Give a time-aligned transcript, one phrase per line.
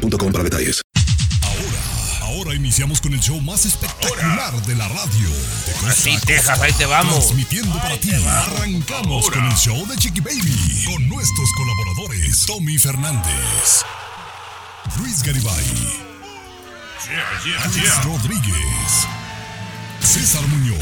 [0.00, 0.80] boostmobile.com para detalles.
[1.42, 5.28] Ahora, ahora iniciamos con el show más espectacular de la radio.
[5.82, 7.26] De Así, Texas, ahí te vamos.
[7.26, 8.12] Transmitiendo para ti.
[8.12, 10.84] Arrancamos con el show de Chiqui Baby.
[10.86, 13.84] Con nuestros colaboradores, Tommy Fernández,
[14.98, 15.64] Luis Garibay,
[17.62, 19.06] Alex Rodríguez,
[20.00, 20.78] César Muñoz.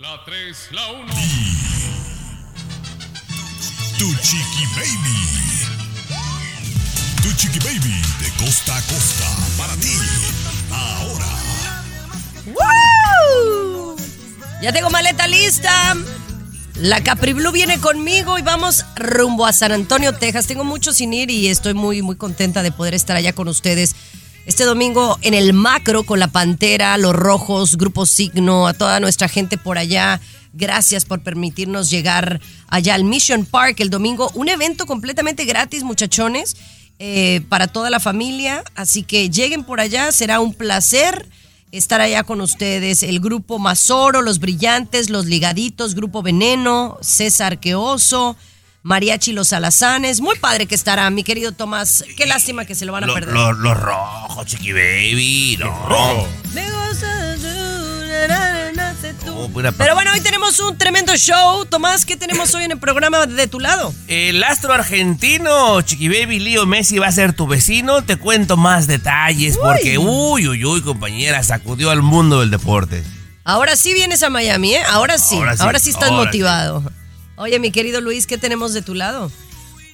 [0.00, 1.14] La 3, la 1.
[3.96, 5.73] Tu Chiqui Baby.
[7.24, 9.24] Tu Chiqui Baby de costa a costa
[9.56, 9.96] para ti.
[10.70, 11.24] Ahora.
[12.44, 13.96] ¡Woo!
[14.60, 15.96] Ya tengo maleta lista.
[16.74, 20.46] La Capri Blue viene conmigo y vamos rumbo a San Antonio, Texas.
[20.46, 23.96] Tengo mucho sin ir y estoy muy, muy contenta de poder estar allá con ustedes.
[24.44, 29.28] Este domingo en el macro con la Pantera, los Rojos, Grupo Signo, a toda nuestra
[29.28, 30.20] gente por allá.
[30.52, 34.30] Gracias por permitirnos llegar allá al Mission Park el domingo.
[34.34, 36.54] Un evento completamente gratis, muchachones,
[36.98, 38.62] eh, para toda la familia.
[38.74, 41.26] Así que lleguen por allá, será un placer
[41.72, 43.02] estar allá con ustedes.
[43.02, 48.36] El grupo Mazoro, Los Brillantes, Los Ligaditos, Grupo Veneno, César Queoso,
[48.84, 50.20] Mariachi Los Alazanes.
[50.20, 52.04] Muy padre que estará, mi querido Tomás.
[52.16, 53.34] Qué lástima que se lo van a Lo- perder.
[53.34, 55.56] lo- Los rojos, Chiqui Baby.
[55.58, 56.28] Los rojos.
[59.52, 61.64] Pero bueno, hoy tenemos un tremendo show.
[61.66, 63.94] Tomás, ¿qué tenemos hoy en el programa de tu lado?
[64.06, 68.02] El astro argentino, Chiqui Baby Leo Messi va a ser tu vecino.
[68.02, 73.02] Te cuento más detalles porque, uy, uy, uy, compañera, sacudió al mundo del deporte.
[73.44, 74.82] Ahora sí vienes a Miami, ¿eh?
[74.88, 75.36] Ahora sí.
[75.36, 76.82] Ahora Ahora sí, estás ahora motivado.
[77.36, 79.30] Oye, mi querido Luis, ¿qué tenemos de tu lado?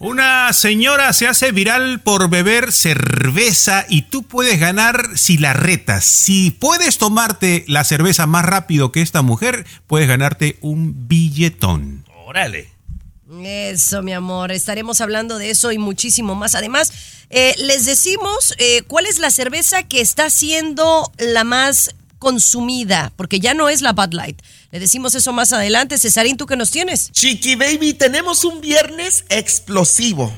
[0.01, 6.07] Una señora se hace viral por beber cerveza y tú puedes ganar si la retas.
[6.07, 12.07] Si puedes tomarte la cerveza más rápido que esta mujer, puedes ganarte un billetón.
[12.25, 12.71] Órale.
[13.45, 14.53] Eso, mi amor.
[14.53, 16.55] Estaremos hablando de eso y muchísimo más.
[16.55, 16.95] Además,
[17.29, 23.39] eh, les decimos eh, cuál es la cerveza que está siendo la más consumida, porque
[23.39, 24.41] ya no es la Bud Light.
[24.73, 25.99] Le decimos eso más adelante.
[25.99, 27.11] Cesarín, ¿tú qué nos tienes?
[27.11, 30.33] Chiqui Baby, tenemos un viernes explosivo.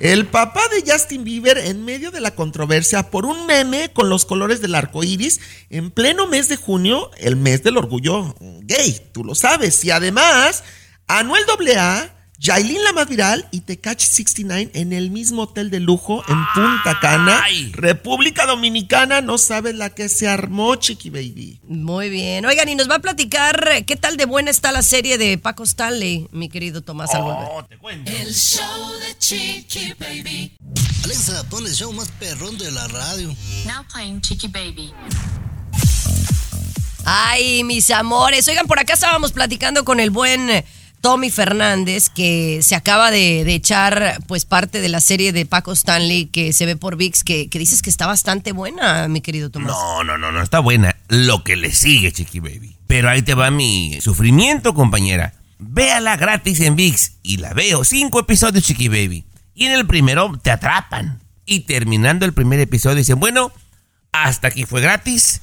[0.00, 4.24] El papá de Justin Bieber en medio de la controversia por un meme con los
[4.24, 9.22] colores del arco iris en pleno mes de junio, el mes del orgullo gay, tú
[9.22, 9.84] lo sabes.
[9.84, 10.64] Y además,
[11.06, 11.44] Anuel
[11.78, 16.36] AA, Yailin la más viral y Tekachi 69 en el mismo hotel de lujo en
[16.54, 17.72] Punta Cana, Ay.
[17.72, 19.22] República Dominicana.
[19.22, 21.60] No sabes la que se armó, Chiqui Baby.
[21.66, 22.44] Muy bien.
[22.44, 25.38] Oigan, y nos va a platicar eh, qué tal de buena está la serie de
[25.38, 27.10] Paco Stanley, mi querido Tomás.
[27.14, 28.12] Oh, te cuento.
[31.04, 33.28] Alexa, pon el show más perrón de la radio.
[33.64, 34.92] Now playing Chicky Baby.
[37.04, 38.46] Ay, mis amores.
[38.48, 40.64] Oigan, por acá estábamos platicando con el buen
[41.06, 46.26] Tommy Fernández, que se acaba de, echar pues parte de la serie de Paco Stanley
[46.26, 49.68] que se ve por VIX, que, que dices que está bastante buena, mi querido Tomás.
[49.68, 50.96] No, no, no, no, está buena.
[51.06, 52.76] Lo que le sigue, Chiqui Baby.
[52.88, 55.34] Pero ahí te va mi sufrimiento, compañera.
[55.60, 57.84] Véala gratis en VIX y la veo.
[57.84, 59.26] Cinco episodios, Chiqui Baby.
[59.54, 61.20] Y en el primero te atrapan.
[61.44, 63.52] Y terminando el primer episodio dicen, bueno,
[64.10, 65.42] hasta aquí fue gratis.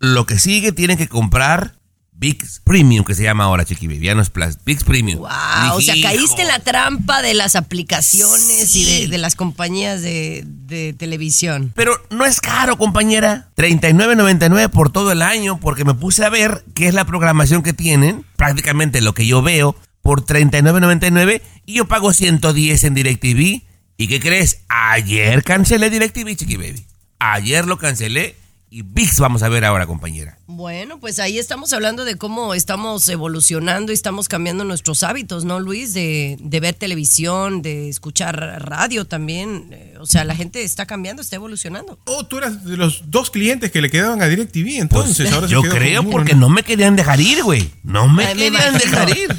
[0.00, 1.76] Lo que sigue tienen que comprar
[2.16, 4.06] VIX Premium, que se llama ahora, Chiqui Baby.
[4.06, 5.18] Ya no es Plus, VIX Premium.
[5.18, 6.08] Wow, o sea, Hijo.
[6.08, 11.72] caíste en la trampa de las aplicaciones y de, de las compañías de, de televisión.
[11.74, 13.48] Pero no es caro, compañera.
[13.56, 17.72] 39.99 por todo el año, porque me puse a ver qué es la programación que
[17.72, 23.62] tienen, prácticamente lo que yo veo, por 39.99 y yo pago 110 en DirecTV.
[23.96, 24.60] ¿Y qué crees?
[24.68, 26.84] Ayer cancelé DirecTV, Chiqui Baby.
[27.18, 28.36] Ayer lo cancelé
[28.74, 30.36] y VIX vamos a ver ahora, compañera.
[30.48, 35.60] Bueno, pues ahí estamos hablando de cómo estamos evolucionando y estamos cambiando nuestros hábitos, ¿no,
[35.60, 35.94] Luis?
[35.94, 38.36] De, de ver televisión, de escuchar
[38.66, 39.68] radio también.
[39.70, 42.00] Eh, O sea, la gente está cambiando, está evolucionando.
[42.06, 45.52] Oh, tú eras de los dos clientes que le quedaban a DirecTV, entonces ahora Pues,
[45.52, 46.40] yo quedó con creo porque ¿no?
[46.40, 47.70] no me querían dejar ir, güey.
[47.84, 48.90] No me Ay, me querían imagino.
[48.90, 49.36] dejar ir.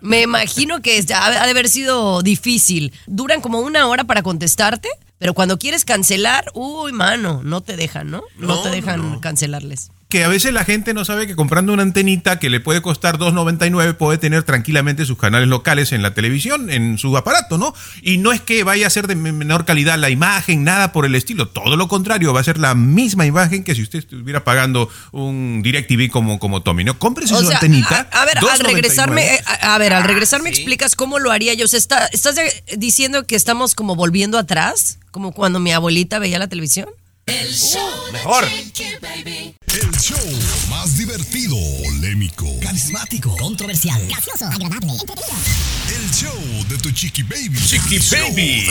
[0.00, 2.94] Me imagino que ha de haber sido difícil.
[3.06, 4.88] Duran como una hora para contestarte,
[5.20, 8.22] pero cuando quieres cancelar, uy, mano, no te dejan, ¿no?
[8.38, 9.20] No, No, te dejan no.
[9.20, 9.90] cancelarles.
[10.10, 13.16] Que a veces la gente no sabe que comprando una antenita que le puede costar
[13.16, 17.72] 2.99 puede tener tranquilamente sus canales locales en la televisión, en su aparato, ¿no?
[18.02, 21.14] Y no es que vaya a ser de menor calidad la imagen, nada por el
[21.14, 24.90] estilo, todo lo contrario, va a ser la misma imagen que si usted estuviera pagando
[25.12, 26.98] un DirecTV como, como Tommy, ¿no?
[26.98, 28.08] Cómprese su antenita.
[28.12, 31.66] A, ver, al regresarme, eh, a, ver, al regresar me explicas cómo lo haría yo.
[31.66, 32.34] O sea, está, ¿estás
[32.76, 34.98] diciendo que estamos como volviendo atrás?
[35.12, 36.88] Como cuando mi abuelita veía la televisión.
[37.30, 38.44] El show mejor.
[38.44, 40.18] El show
[40.68, 41.54] más divertido,
[41.84, 45.36] polémico, carismático, controversial, gracioso, agradable, entretenido.
[45.94, 47.56] El show de tu chiqui baby.
[47.64, 48.66] Chiqui baby.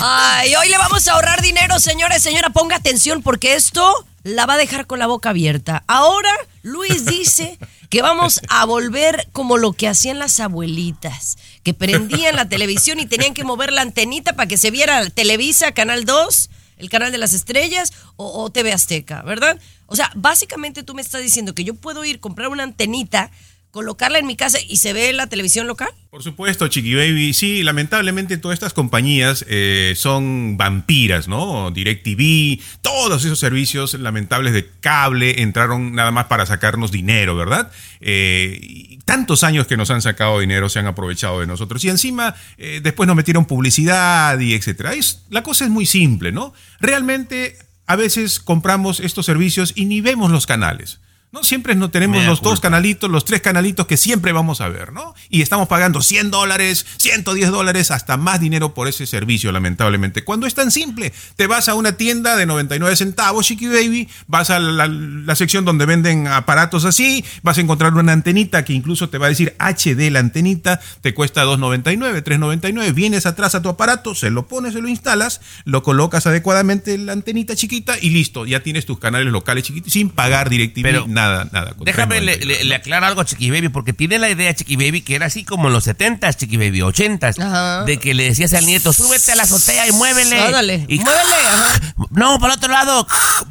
[0.00, 2.20] Ay, hoy le vamos a ahorrar dinero, señores.
[2.20, 5.84] Señora, ponga atención porque esto la va a dejar con la boca abierta.
[5.86, 7.60] Ahora, Luis dice
[7.90, 13.06] que vamos a volver como lo que hacían las abuelitas, que prendían la televisión y
[13.06, 16.50] tenían que mover la antenita para que se viera Televisa, Canal 2
[16.84, 19.58] el canal de las estrellas o, TV Azteca, ¿verdad?
[19.86, 23.30] O sea, básicamente tú me estás diciendo que yo puedo ir, comprar una antenita,
[23.70, 25.88] colocarla en mi casa y se ve la televisión local.
[26.10, 27.34] Por supuesto, Chiqui Baby.
[27.34, 31.72] Sí, lamentablemente todas estas compañías eh, son vampiras, ¿no?
[31.72, 37.72] DirecTV, todos esos servicios lamentables de cable entraron nada más para sacarnos dinero, ¿verdad?
[38.00, 41.84] Eh, tantos años que nos han sacado dinero, se han aprovechado de nosotros.
[41.84, 44.92] Y encima, eh, después nos metieron publicidad y etcétera.
[45.30, 46.54] la cosa es muy simple, ¿no?
[46.80, 47.56] Realmente,
[47.86, 51.00] a veces compramos estos servicios y ni vemos los canales.
[51.34, 51.42] ¿No?
[51.42, 55.16] Siempre no tenemos los dos canalitos, los tres canalitos que siempre vamos a ver, ¿no?
[55.28, 60.22] Y estamos pagando 100 dólares, 110 dólares, hasta más dinero por ese servicio, lamentablemente.
[60.22, 64.50] Cuando es tan simple, te vas a una tienda de 99 centavos, Chiqui Baby, vas
[64.50, 69.18] a la, sección donde venden aparatos así, vas a encontrar una antenita que incluso te
[69.18, 74.14] va a decir HD la antenita, te cuesta 2.99, 3.99, vienes atrás a tu aparato,
[74.14, 78.60] se lo pones, se lo instalas, lo colocas adecuadamente la antenita chiquita y listo, ya
[78.60, 81.74] tienes tus canales locales chiquitos sin pagar DirecTV, nada nada, nada.
[81.80, 85.26] Déjame le, aclaro algo a Chiqui Baby, porque tiene la idea Chiqui Baby que era
[85.26, 89.32] así como en los 70s, Chiqui Baby, 80s, de que le decías al nieto, súbete
[89.32, 90.86] a la azotea y muévele.
[90.88, 91.36] y, muévele,
[92.10, 93.06] No, para otro lado,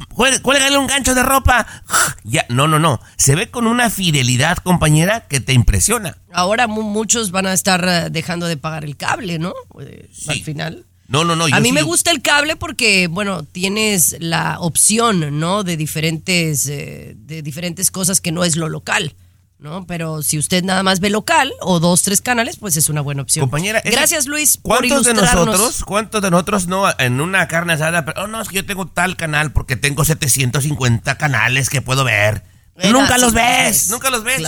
[0.42, 1.66] cuélgale un gancho de ropa.
[2.26, 3.00] Ya, no, no, no.
[3.18, 6.16] Se ve con una fidelidad, compañera, que te impresiona.
[6.32, 9.52] Ahora muchos van a estar eh, dejando de pagar el cable, ¿no?
[9.78, 10.86] Al final.
[11.06, 11.46] No, no, no.
[11.52, 15.62] a mí me gusta el cable porque, bueno, tienes la opción, ¿no?
[15.62, 19.14] De diferentes, eh, de diferentes cosas que no es lo local.
[19.58, 19.86] ¿no?
[19.86, 23.22] Pero si usted nada más ve local o dos, tres canales, pues es una buena
[23.22, 23.44] opción.
[23.44, 28.24] Compañera, gracias Luis ¿cuántos de nosotros, cuántos de nosotros no en una carne asada, pero
[28.24, 32.42] oh, no, es que yo tengo tal canal porque tengo 750 canales que puedo ver?
[32.76, 34.42] Nunca los ves, nunca los ves.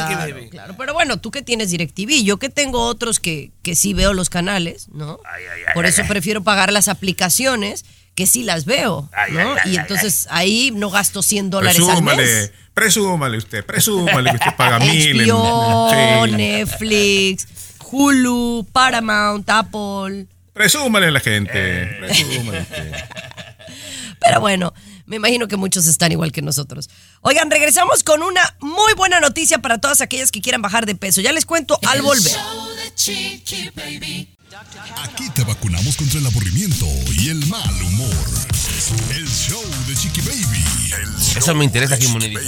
[0.51, 4.15] Claro, pero bueno, tú que tienes DirecTV, yo que tengo otros que, que sí veo
[4.15, 5.21] los canales, ¿no?
[5.75, 7.85] Por eso prefiero pagar las aplicaciones
[8.15, 9.57] que sí las veo, ¿no?
[9.67, 12.51] y entonces ahí no gasto 100 dólares al mes.
[12.73, 15.31] Presúmale usted, presúmale que usted paga mil.
[15.31, 17.47] HBO, Netflix,
[17.91, 20.27] Hulu, Paramount, Apple.
[20.53, 22.67] Presúmale a la gente, presúmale
[24.21, 24.73] Pero bueno,
[25.07, 26.91] me imagino que muchos están igual que nosotros.
[27.23, 31.21] Oigan, regresamos con una muy buena noticia para todas aquellas que quieran bajar de peso.
[31.21, 32.37] Ya les cuento al volver.
[35.03, 36.87] Aquí te vacunamos contra el aburrimiento
[37.19, 38.15] y el mal humor.
[39.15, 40.65] El show de Chiqui Baby.
[41.37, 42.39] Eso me interesa, Jimonidis.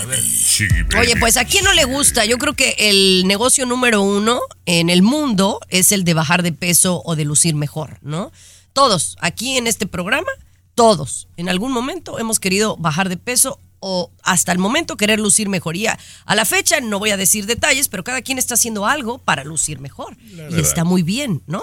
[0.99, 2.25] Oye, pues a quién no le gusta.
[2.25, 6.53] Yo creo que el negocio número uno en el mundo es el de bajar de
[6.53, 8.33] peso o de lucir mejor, ¿no?
[8.73, 10.31] Todos aquí en este programa
[10.79, 15.49] todos, en algún momento hemos querido bajar de peso o hasta el momento querer lucir
[15.49, 15.99] mejoría.
[16.25, 19.43] A la fecha no voy a decir detalles, pero cada quien está haciendo algo para
[19.43, 20.17] lucir mejor.
[20.51, 21.61] Y está muy bien, ¿no?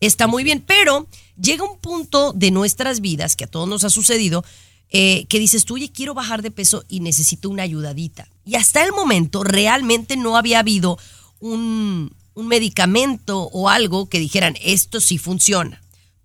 [0.00, 1.08] Está muy bien, pero
[1.40, 4.44] llega un punto de nuestras vidas, que a todos nos ha sucedido,
[4.90, 8.28] eh, que dices tú, oye, quiero bajar de peso y necesito una ayudadita.
[8.44, 10.98] Y hasta el momento realmente no había habido
[11.38, 15.80] un, un medicamento o algo que dijeran, esto sí funciona.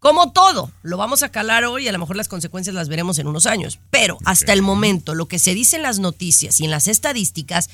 [0.05, 3.17] Como todo, lo vamos a calar hoy y a lo mejor las consecuencias las veremos
[3.17, 3.79] en unos años.
[3.89, 7.71] Pero hasta el momento, lo que se dice en las noticias y en las estadísticas,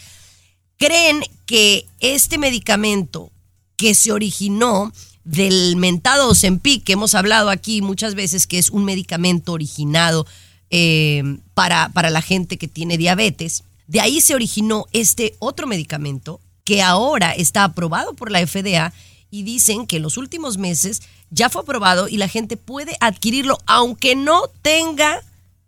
[0.78, 3.34] creen que este medicamento
[3.76, 4.94] que se originó
[5.26, 10.26] del mentado Ozempic, que hemos hablado aquí muchas veces, que es un medicamento originado
[10.70, 16.40] eh, para, para la gente que tiene diabetes, de ahí se originó este otro medicamento
[16.64, 18.94] que ahora está aprobado por la FDA
[19.32, 23.58] y dicen que en los últimos meses ya fue aprobado y la gente puede adquirirlo
[23.66, 25.22] aunque no tenga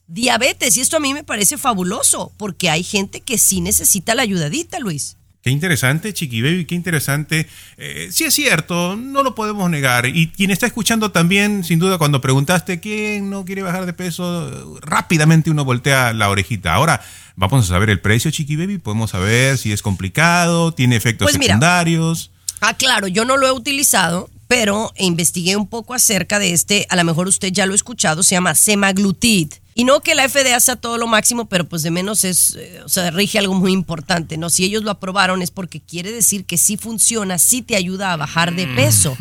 [0.07, 0.77] diabetes.
[0.77, 4.79] Y esto a mí me parece fabuloso porque hay gente que sí necesita la ayudadita,
[4.79, 5.17] Luis.
[5.41, 7.47] Qué interesante, Chiqui Baby, qué interesante.
[7.77, 10.05] Eh, sí es cierto, no lo podemos negar.
[10.05, 14.79] Y quien está escuchando también, sin duda, cuando preguntaste quién no quiere bajar de peso,
[14.81, 16.73] rápidamente uno voltea la orejita.
[16.73, 17.01] Ahora,
[17.35, 18.77] Vamos a saber el precio, Chiqui Baby.
[18.77, 21.53] Podemos saber si es complicado, tiene efectos Pues mira.
[21.53, 22.31] secundarios.
[22.65, 26.95] Ah, claro, yo no lo he utilizado, pero investigué un poco acerca de este, a
[26.95, 29.51] lo mejor usted ya lo ha escuchado, se llama semaglutid.
[29.75, 32.79] Y no que la FDA sea todo lo máximo, pero pues de menos es, eh,
[32.85, 34.49] o sea, rige algo muy importante, ¿no?
[34.49, 38.15] Si ellos lo aprobaron es porque quiere decir que sí funciona, sí te ayuda a
[38.15, 39.17] bajar de peso.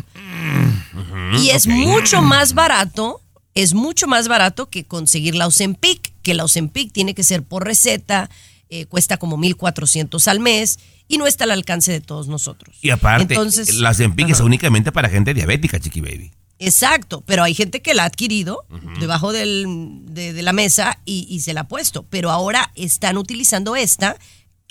[1.37, 3.19] Y es mucho más barato,
[3.55, 7.65] es mucho más barato que conseguir la Ozempic, que la Ozempic tiene que ser por
[7.65, 8.29] receta,
[8.75, 12.75] eh, cuesta como 1.400 al mes y no está al alcance de todos nosotros.
[12.81, 14.45] Y aparte, Entonces- las empiques Ajá.
[14.45, 16.31] únicamente para gente diabética, Chiqui Baby.
[16.59, 18.65] Exacto, pero hay gente que la ha adquirido
[18.99, 19.65] debajo del-
[20.05, 24.17] de, de la mesa y, y se la ha puesto, pero ahora están utilizando esta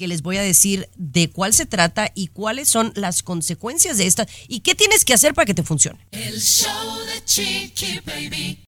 [0.02, 4.08] que les voy a decir de cuál se trata y cuáles son las consecuencias de
[4.08, 6.04] esta y qué tienes que hacer para que te funcione.
[6.10, 8.58] El show de Chiqui Baby.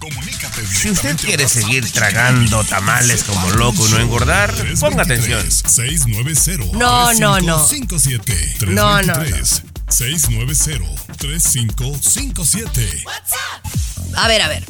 [0.00, 5.48] Comunícate Si usted quiere seguir tragando tamales como loco y no engordar, ponga atención.
[5.48, 7.64] 690 No, no, no.
[7.64, 9.36] 3557 No, no, no.
[9.88, 13.04] 690 3557
[14.16, 14.64] A ver, a ver,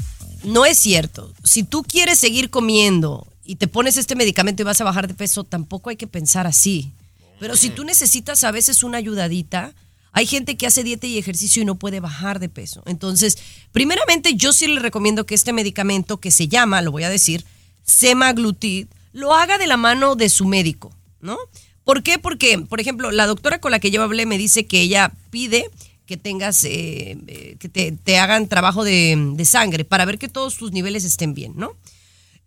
[0.45, 1.33] no es cierto.
[1.43, 5.15] Si tú quieres seguir comiendo y te pones este medicamento y vas a bajar de
[5.15, 6.93] peso, tampoco hay que pensar así.
[7.39, 9.75] Pero si tú necesitas a veces una ayudadita,
[10.13, 12.83] hay gente que hace dieta y ejercicio y no puede bajar de peso.
[12.87, 13.37] Entonces,
[13.73, 17.45] primeramente yo sí le recomiendo que este medicamento que se llama, lo voy a decir,
[17.85, 21.37] semaglutid, lo haga de la mano de su médico, ¿no?
[21.85, 22.19] ¿Por qué?
[22.19, 25.71] Porque, por ejemplo, la doctora con la que yo hablé me dice que ella pide
[26.07, 30.29] que tengas, eh, eh, que te, te hagan trabajo de, de sangre para ver que
[30.29, 31.75] todos tus niveles estén bien, ¿no?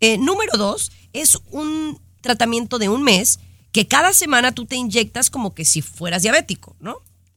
[0.00, 3.40] Eh, número dos, es un tratamiento de un mes
[3.72, 6.96] que cada semana tú te inyectas como que si fueras diabético, ¿no?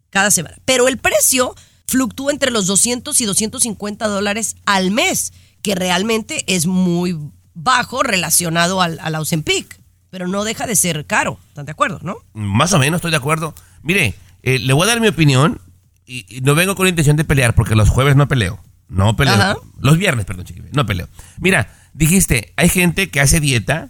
[0.10, 0.58] Cada semana.
[0.66, 1.56] Pero el precio
[1.88, 7.18] fluctúa entre los 200 y 250 dólares al mes, que realmente es muy
[7.54, 9.80] bajo relacionado al, al Ozempic,
[10.10, 12.18] pero no deja de ser caro, ¿están de acuerdo, no?
[12.34, 13.54] Más o menos, estoy de acuerdo.
[13.82, 15.60] Mire, eh, le voy a dar mi opinión
[16.06, 18.60] y, y no vengo con la intención de pelear porque los jueves no peleo.
[18.88, 19.34] No peleo.
[19.34, 19.58] Ajá.
[19.80, 21.08] Los viernes, perdón, chiqui, no peleo.
[21.40, 23.90] Mira, dijiste, hay gente que hace dieta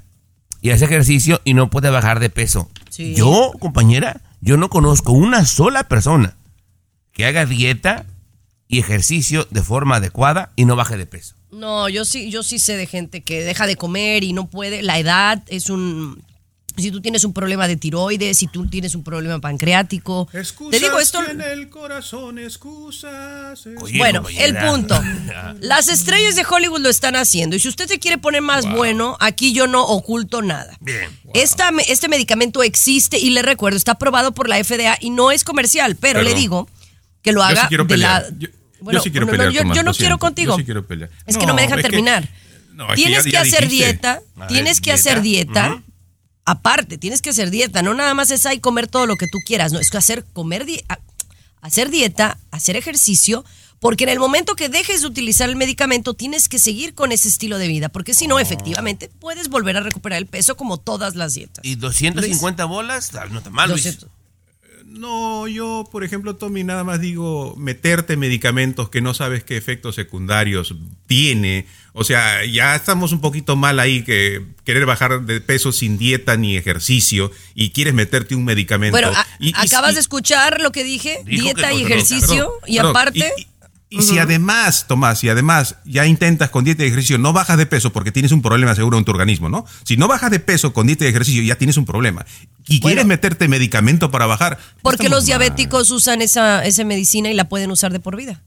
[0.61, 2.69] y hace ejercicio y no puede bajar de peso.
[2.89, 3.15] Sí.
[3.15, 6.35] Yo, compañera, yo no conozco una sola persona
[7.11, 8.05] que haga dieta
[8.67, 11.35] y ejercicio de forma adecuada y no baje de peso.
[11.51, 14.81] No, yo sí, yo sí sé de gente que deja de comer y no puede.
[14.81, 16.23] La edad es un.
[16.75, 20.27] Si tú tienes un problema de tiroides, si tú tienes un problema pancreático.
[20.71, 21.21] te digo esto.
[21.25, 23.65] el corazón, excusas.
[23.81, 24.99] Oye, Bueno, el punto.
[25.61, 27.55] Las estrellas de Hollywood lo están haciendo.
[27.55, 30.75] Y si usted se quiere poner más bueno, aquí yo no oculto nada.
[30.79, 31.09] Bien.
[31.33, 35.43] Esta este medicamento existe y le recuerdo, está aprobado por la FDA y no es
[35.43, 36.67] comercial, pero, Pero- le digo
[37.21, 38.19] que lo Yo haga sí quiero de la.
[38.23, 38.33] pelear.
[38.39, 40.53] Yo, yo Bueno, sí quiero no, no, pelear, yo, Tomás, yo no lo quiero contigo.
[40.53, 41.09] Yo sí quiero pelear.
[41.25, 42.27] Es que no me dejan terminar.
[42.27, 43.85] que tienes ya- que, hacer dijiste.
[43.85, 45.67] dieta, ver, tienes que hacer dieta.
[45.69, 45.83] dieta.
[46.45, 49.39] Aparte, tienes que hacer dieta, no nada más es ahí comer todo lo que tú
[49.45, 50.81] quieras, no, es que hacer comer di-
[51.61, 53.45] hacer dieta, hacer ejercicio,
[53.79, 57.29] porque en el momento que dejes de utilizar el medicamento tienes que seguir con ese
[57.29, 61.15] estilo de vida, porque si no, efectivamente puedes volver a recuperar el peso como todas
[61.15, 61.63] las dietas.
[61.65, 63.11] ¿Y 250 bolas?
[63.15, 63.97] Ah, No está mal, Luis.
[64.93, 64.99] 200.
[64.99, 69.95] No, yo, por ejemplo, Tommy, nada más digo meterte medicamentos que no sabes qué efectos
[69.95, 70.75] secundarios
[71.07, 71.65] tiene.
[71.93, 76.37] O sea, ya estamos un poquito mal ahí que querer bajar de peso sin dieta
[76.37, 78.93] ni ejercicio y quieres meterte un medicamento.
[78.93, 82.27] Bueno, a- Y- y- acabas y- de escuchar lo que dije, dieta que y ejercicio,
[82.27, 83.31] Perdón, y aparte...
[83.89, 87.67] Y si además, Tomás, y además ya intentas con dieta y ejercicio, no bajas de
[87.67, 89.67] peso porque tienes un problema seguro en tu organismo, ¿no?
[89.83, 92.25] Si no bajas de peso con dieta y ejercicio, ya tienes un problema.
[92.67, 94.57] Y quieres meterte medicamento para bajar.
[94.81, 95.25] Porque los mal.
[95.25, 98.41] diabéticos usan esa, esa medicina y la pueden usar de por vida.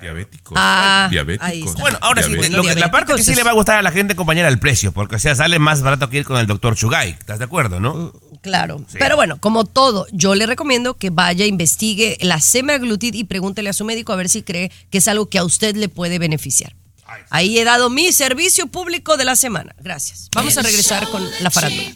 [0.00, 0.54] Diabéticos.
[0.60, 1.76] Ah, diabéticos.
[1.76, 3.90] Bueno, ahora sí, lo que- la parte que sí le va a gustar a la
[3.90, 6.76] gente, compañera, el precio, porque o sea, sale más barato que ir con el doctor
[6.76, 7.10] Chugai.
[7.10, 8.12] ¿Estás de acuerdo, no?
[8.42, 8.84] Claro.
[8.92, 13.72] Pero bueno, como todo, yo le recomiendo que vaya, investigue la semaglutid y pregúntele a
[13.72, 16.74] su médico a ver si cree que es algo que a usted le puede beneficiar.
[17.30, 19.74] Ahí he dado mi servicio público de la semana.
[19.80, 20.28] Gracias.
[20.34, 21.94] Vamos a regresar con la farándula.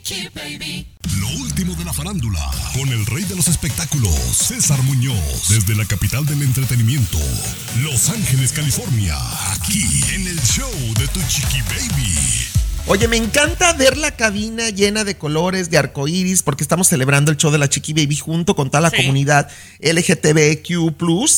[1.21, 5.85] Lo último de la farándula, con el rey de los espectáculos, César Muñoz, desde la
[5.85, 7.19] capital del entretenimiento,
[7.83, 9.17] Los Ángeles, California,
[9.53, 9.85] aquí
[10.15, 12.68] en el show de Tu Chiqui Baby.
[12.90, 17.37] Oye, me encanta ver la cabina llena de colores, de arcoíris, porque estamos celebrando el
[17.37, 20.95] show de la Chiqui Baby junto con toda la comunidad LGTBQ.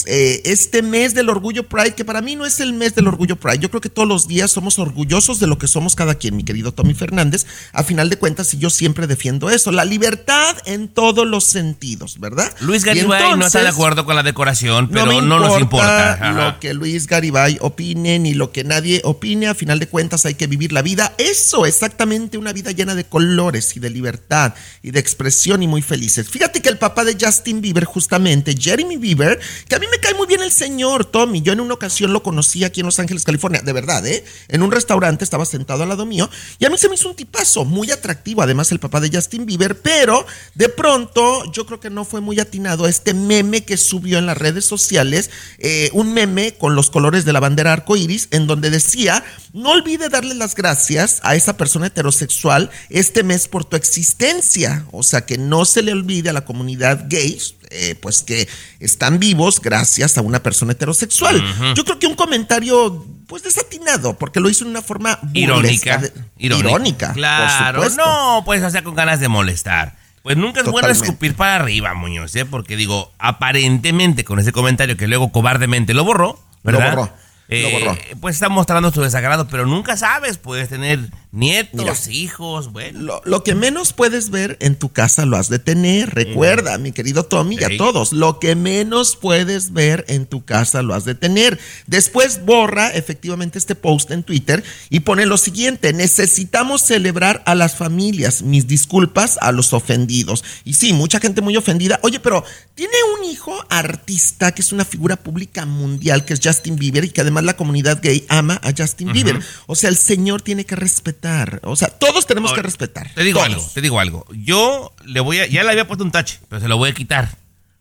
[0.06, 3.34] Eh, este mes del Orgullo Pride, que para mí no es el mes del Orgullo
[3.34, 3.58] Pride.
[3.58, 6.44] Yo creo que todos los días somos orgullosos de lo que somos cada quien, mi
[6.44, 7.46] querido Tommy Fernández.
[7.72, 12.20] A final de cuentas, y yo siempre defiendo eso, la libertad en todos los sentidos,
[12.20, 12.54] ¿verdad?
[12.60, 16.12] Luis Garibay no está de acuerdo con la decoración, pero me no, nos importa.
[16.12, 16.30] Ajá.
[16.30, 19.48] lo que Luis Garibay opine ni lo que nadie opine.
[19.48, 21.12] A final de cuentas hay que vivir la vida.
[21.40, 25.80] Eso, exactamente una vida llena de colores y de libertad y de expresión y muy
[25.80, 26.28] felices.
[26.28, 30.12] Fíjate que el papá de Justin Bieber, justamente, Jeremy Bieber, que a mí me cae
[30.12, 33.24] muy bien el señor Tommy, yo en una ocasión lo conocí aquí en Los Ángeles,
[33.24, 34.22] California, de verdad, ¿eh?
[34.48, 36.28] En un restaurante estaba sentado al lado mío
[36.58, 39.46] y a mí se me hizo un tipazo muy atractivo, además el papá de Justin
[39.46, 44.18] Bieber, pero de pronto yo creo que no fue muy atinado este meme que subió
[44.18, 48.28] en las redes sociales, eh, un meme con los colores de la bandera arco iris,
[48.30, 53.64] en donde decía, no olvide darle las gracias a esa persona heterosexual este mes por
[53.64, 57.38] tu existencia, o sea, que no se le olvide a la comunidad gay,
[57.70, 58.48] eh, pues que
[58.80, 61.42] están vivos gracias a una persona heterosexual.
[61.74, 65.98] Yo creo que un comentario, pues desatinado, porque lo hizo de una forma Irónica.
[65.98, 66.68] de- Irónica.
[66.68, 67.12] irónica.
[67.12, 69.96] Claro, por no, pues o sea, con ganas de molestar.
[70.22, 72.44] Pues nunca es bueno escupir para arriba, Muñoz, ¿eh?
[72.44, 76.90] Porque digo, aparentemente con ese comentario que luego cobardemente lo borró, ¿verdad?
[76.90, 77.12] borró, lo
[77.50, 78.16] Eh.
[78.20, 81.94] Pues está mostrando su desagrado, pero nunca sabes, puedes tener nietos, Mira.
[82.10, 83.00] hijos, bueno.
[83.00, 86.10] Lo, lo que menos puedes ver en tu casa lo has de tener.
[86.10, 90.82] Recuerda, mi querido Tommy, y a todos, lo que menos puedes ver en tu casa
[90.82, 91.58] lo has de tener.
[91.86, 97.76] Después borra efectivamente este post en Twitter y pone lo siguiente, necesitamos celebrar a las
[97.76, 100.44] familias, mis disculpas a los ofendidos.
[100.64, 102.00] Y sí, mucha gente muy ofendida.
[102.02, 106.76] Oye, pero tiene un hijo artista que es una figura pública mundial, que es Justin
[106.76, 109.40] Bieber, y que además la comunidad gay ama a Justin Bieber.
[109.66, 111.60] O sea, el señor tiene que respetar.
[111.64, 113.12] O sea, todos tenemos que respetar.
[113.14, 113.52] Te digo Todos.
[113.54, 114.26] algo, te digo algo.
[114.32, 116.94] Yo le voy a, ya le había puesto un tache, pero se lo voy a
[116.94, 117.36] quitar.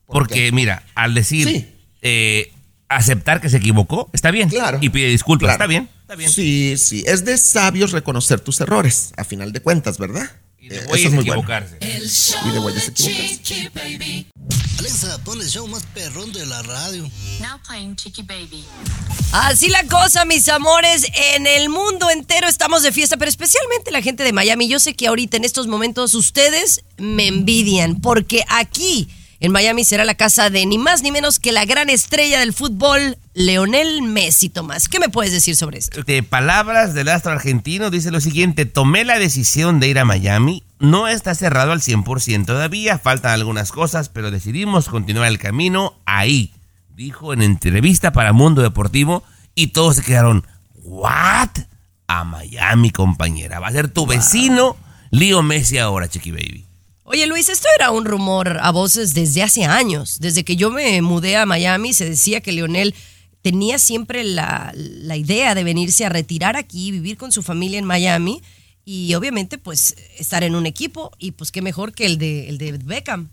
[0.06, 1.68] Porque, mira, al decir Sí.
[2.02, 2.52] eh,
[2.88, 4.50] aceptar que se equivocó, está bien.
[4.50, 4.80] Claro.
[4.82, 5.56] Y pide disculpas, Claro.
[5.64, 6.32] está bien, está bien.
[6.32, 7.04] Sí, sí.
[7.06, 10.30] Es de sabios reconocer tus errores, a final de cuentas, ¿verdad?
[10.70, 11.42] Y de Eh, güeyes eso es muy bueno.
[11.42, 11.78] equivocarse.
[11.82, 14.28] Y de güeyes equivocarse.
[14.78, 17.04] Alexa, pon el show más perrón de la radio.
[17.42, 18.64] Now playing Chicky Baby.
[19.32, 21.06] Así la cosa, mis amores.
[21.36, 24.70] En el mundo entero estamos de fiesta, pero especialmente la gente de Miami.
[24.70, 29.10] Yo sé que ahorita en estos momentos ustedes me envidian, porque aquí
[29.42, 32.54] en Miami será la casa de ni más ni menos que la gran estrella del
[32.54, 34.50] fútbol, Leonel Messi.
[34.50, 36.04] Tomás, ¿qué me puedes decir sobre esto?
[36.04, 40.64] De palabras del astro argentino dice lo siguiente, tomé la decisión de ir a Miami,
[40.80, 46.54] no está cerrado al 100% todavía, faltan algunas cosas, pero decidimos continuar el camino ahí,
[46.94, 49.24] dijo en entrevista para Mundo Deportivo
[49.56, 50.46] y todos se quedaron,
[50.84, 51.50] ¿what?
[52.08, 54.76] A Miami, compañera, va a ser tu vecino
[55.12, 56.69] Leo Messi ahora, Chiqui Baby.
[57.12, 60.20] Oye Luis, esto era un rumor a voces desde hace años.
[60.20, 62.94] Desde que yo me mudé a Miami se decía que Leonel
[63.42, 67.86] tenía siempre la, la idea de venirse a retirar aquí, vivir con su familia en
[67.86, 68.44] Miami
[68.86, 72.60] y obviamente pues estar en un equipo y pues qué mejor que el de, el
[72.60, 73.30] de Beckham.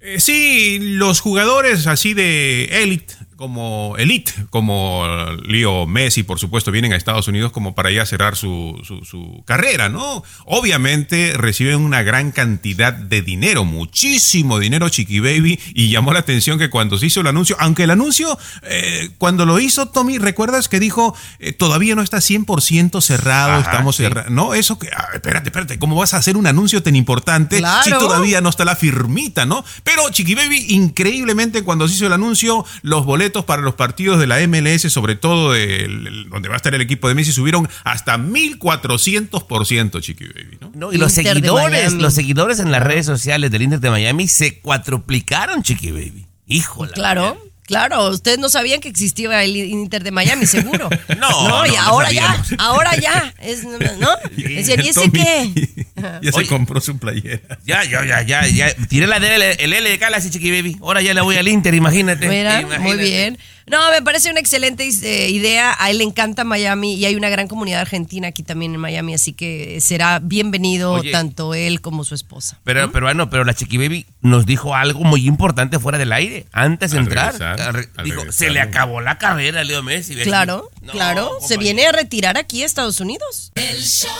[0.00, 5.04] Eh, sí, los jugadores así de élite, como elite, como
[5.44, 9.42] Leo Messi, por supuesto, vienen a Estados Unidos como para ya cerrar su, su- su
[9.46, 10.22] carrera, ¿no?
[10.46, 16.58] Obviamente reciben una gran cantidad de dinero, muchísimo dinero, Chiqui Baby, y llamó la atención
[16.58, 20.68] que cuando se hizo el anuncio, aunque el anuncio, eh, cuando lo hizo Tommy, ¿recuerdas
[20.68, 24.04] que dijo, eh, todavía no está 100% cerrado, Ajá, estamos sí.
[24.04, 24.30] cerrados?
[24.30, 27.90] No, eso que, ah, espérate, espérate, ¿cómo vas a hacer un anuncio tan importante si
[27.90, 29.62] todavía no está la firmita, ¿no?
[29.84, 34.26] Pero Chiqui Baby, increíblemente, cuando se hizo el anuncio, los boletos para los partidos de
[34.26, 37.68] la MLS, sobre todo del- el- donde va a estar el equipo de Messi, subieron
[37.84, 40.70] hasta 1400%, Chiqui Baby, ¿no?
[40.74, 42.02] No, y los Inter seguidores, Miami.
[42.02, 46.26] los seguidores en las redes sociales del Inter de Miami se cuatroplicaron, Chiqui Baby.
[46.46, 46.92] Híjole.
[46.92, 50.88] Claro, claro, ustedes no sabían que existía el Inter de Miami, seguro.
[51.18, 54.08] No, y no, ahora ya, ahora ya, es, ¿no?
[54.36, 55.86] ¿y ese Tommy qué?
[56.22, 56.32] ya Oye.
[56.32, 57.58] se compró su playera.
[57.64, 58.74] Ya, ya, ya, ya, ya.
[58.88, 60.76] Tiré la del el L de Calas y Chiqui Baby.
[60.80, 62.28] Ahora ya le voy al Inter, imagínate.
[62.28, 62.78] Mira, Imagínate.
[62.82, 63.38] muy bien.
[63.68, 65.74] No, me parece una excelente eh, idea.
[65.80, 69.12] A él le encanta Miami y hay una gran comunidad argentina aquí también en Miami,
[69.14, 71.10] así que será bienvenido Oye.
[71.10, 72.60] tanto él como su esposa.
[72.62, 76.46] Pero, pero bueno, pero la Chiqui Baby nos dijo algo muy importante fuera del aire,
[76.52, 77.34] antes de Al entrar.
[77.36, 80.14] regresar, dijo, se le acabó la carrera a Leo Messi.
[80.14, 80.24] ¿ves?
[80.28, 83.50] Claro, No, claro, se viene a retirar aquí a Estados Unidos.
[83.56, 84.10] El show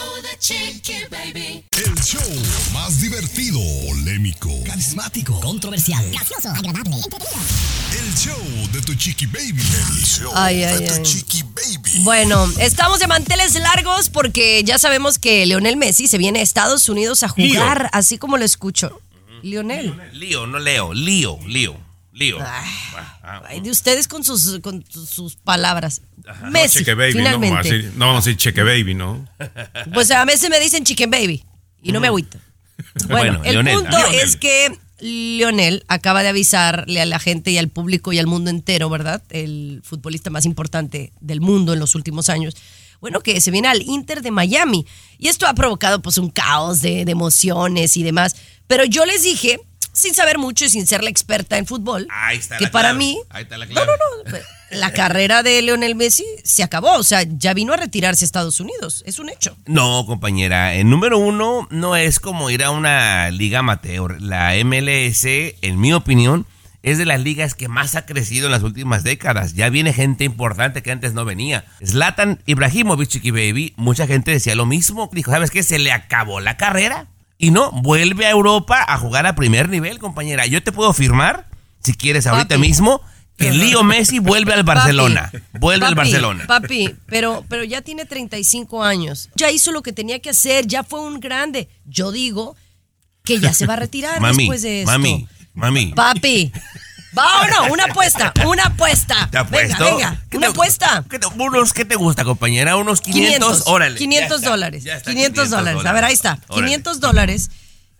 [2.72, 7.38] más divertido, polémico, Carismático, controversial, gracioso, agradable, entretenido.
[7.92, 9.60] el show de tu chiqui baby.
[9.60, 11.02] El show Ay, ay, de tu ay.
[11.02, 12.02] chiqui baby.
[12.02, 16.88] Bueno, estamos de manteles largos porque ya sabemos que Leonel Messi se viene a Estados
[16.88, 18.98] Unidos a jugar, así como lo escucho.
[19.42, 19.94] Leonel.
[20.14, 21.76] Lío, no Leo, lío, lío,
[22.14, 22.38] lío.
[22.40, 22.70] Ay,
[23.22, 26.00] Ah, ay, de ustedes con sus, con sus palabras.
[26.42, 27.82] No, Messi, cheque baby, no finalmente.
[27.96, 29.28] no vamos a decir cheque baby, ¿no?
[29.92, 31.44] Pues a veces me dicen chicken baby
[31.82, 32.38] y no me agüito.
[33.08, 37.68] Bueno, Bueno, el punto es que Lionel acaba de avisarle a la gente y al
[37.68, 39.22] público y al mundo entero, ¿verdad?
[39.30, 42.54] El futbolista más importante del mundo en los últimos años.
[43.00, 44.86] bueno, que se viene al Inter de Miami.
[45.18, 48.36] Y esto ha provocado pues un caos de, de emociones y demás.
[48.66, 49.60] Pero yo les dije,
[49.96, 52.88] sin saber mucho y sin ser la experta en fútbol, Ahí está que la para
[52.90, 52.98] clave.
[52.98, 53.92] mí, Ahí está la no, no,
[54.30, 54.38] no,
[54.70, 56.94] la carrera de Lionel Messi se acabó.
[56.96, 59.02] O sea, ya vino a retirarse a Estados Unidos.
[59.06, 59.56] Es un hecho.
[59.66, 60.74] No, compañera.
[60.74, 64.20] El número uno no es como ir a una liga amateur.
[64.20, 66.46] La MLS, en mi opinión,
[66.82, 69.54] es de las ligas que más ha crecido en las últimas décadas.
[69.54, 71.64] Ya viene gente importante que antes no venía.
[71.84, 75.08] Zlatan Ibrahimovic, Chiqui Baby, mucha gente decía lo mismo.
[75.12, 75.62] Dijo, ¿sabes qué?
[75.62, 77.06] Se le acabó la carrera.
[77.38, 80.46] Y no, vuelve a Europa a jugar a primer nivel, compañera.
[80.46, 81.48] Yo te puedo firmar,
[81.80, 82.60] si quieres ahorita Papi.
[82.60, 83.02] mismo,
[83.36, 85.30] que Leo Messi vuelve al Barcelona.
[85.52, 86.44] Vuelve al Barcelona.
[86.46, 89.28] Papi, pero, pero ya tiene 35 años.
[89.34, 91.68] Ya hizo lo que tenía que hacer, ya fue un grande.
[91.84, 92.56] Yo digo
[93.24, 94.92] que ya se va a retirar Mami, después de esto.
[94.92, 95.92] mami, mami.
[95.94, 96.52] Papi.
[97.16, 97.72] ¿Va o no?
[97.72, 99.28] Una apuesta, una apuesta.
[99.30, 99.84] ¿Te apuesto?
[99.84, 101.04] Venga, venga, ¿Qué una te- apuesta.
[101.08, 102.76] ¿Qué te, unos, ¿Qué te gusta, compañera?
[102.76, 103.96] Unos 500, órale.
[103.98, 104.84] 500 Ya está, dólares.
[104.84, 105.84] ya está, 500 dólares.
[105.86, 106.38] A ver, ahí está.
[106.48, 106.66] Órale.
[106.66, 107.50] 500 dólares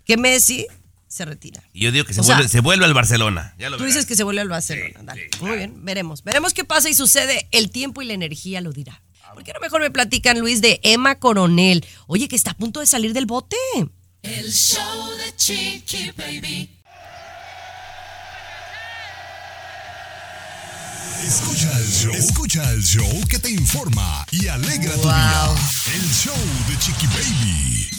[0.05, 0.67] que Messi
[1.09, 1.63] se retira.
[1.73, 3.55] Y yo digo que se, sea, vuelve, se vuelve al Barcelona.
[3.59, 3.95] Ya lo Tú verás.
[3.95, 5.01] dices que se vuelve al Barcelona.
[5.03, 5.31] Dale.
[5.41, 6.23] Muy bien, veremos.
[6.25, 7.49] Veremos qué pasa y sucede.
[7.53, 9.03] El tiempo y la energía lo dirá.
[9.35, 11.85] ¿Por qué no mejor me platican, Luis, de Emma Coronel?
[12.07, 13.57] Oye, que está a punto de salir del bote.
[14.23, 16.71] El show de Chiqui Baby.
[21.25, 22.13] Escucha el show.
[22.13, 25.55] Escucha el show que te informa y alegra tu día.
[25.95, 26.35] El show
[26.69, 27.91] de Chiqui Baby.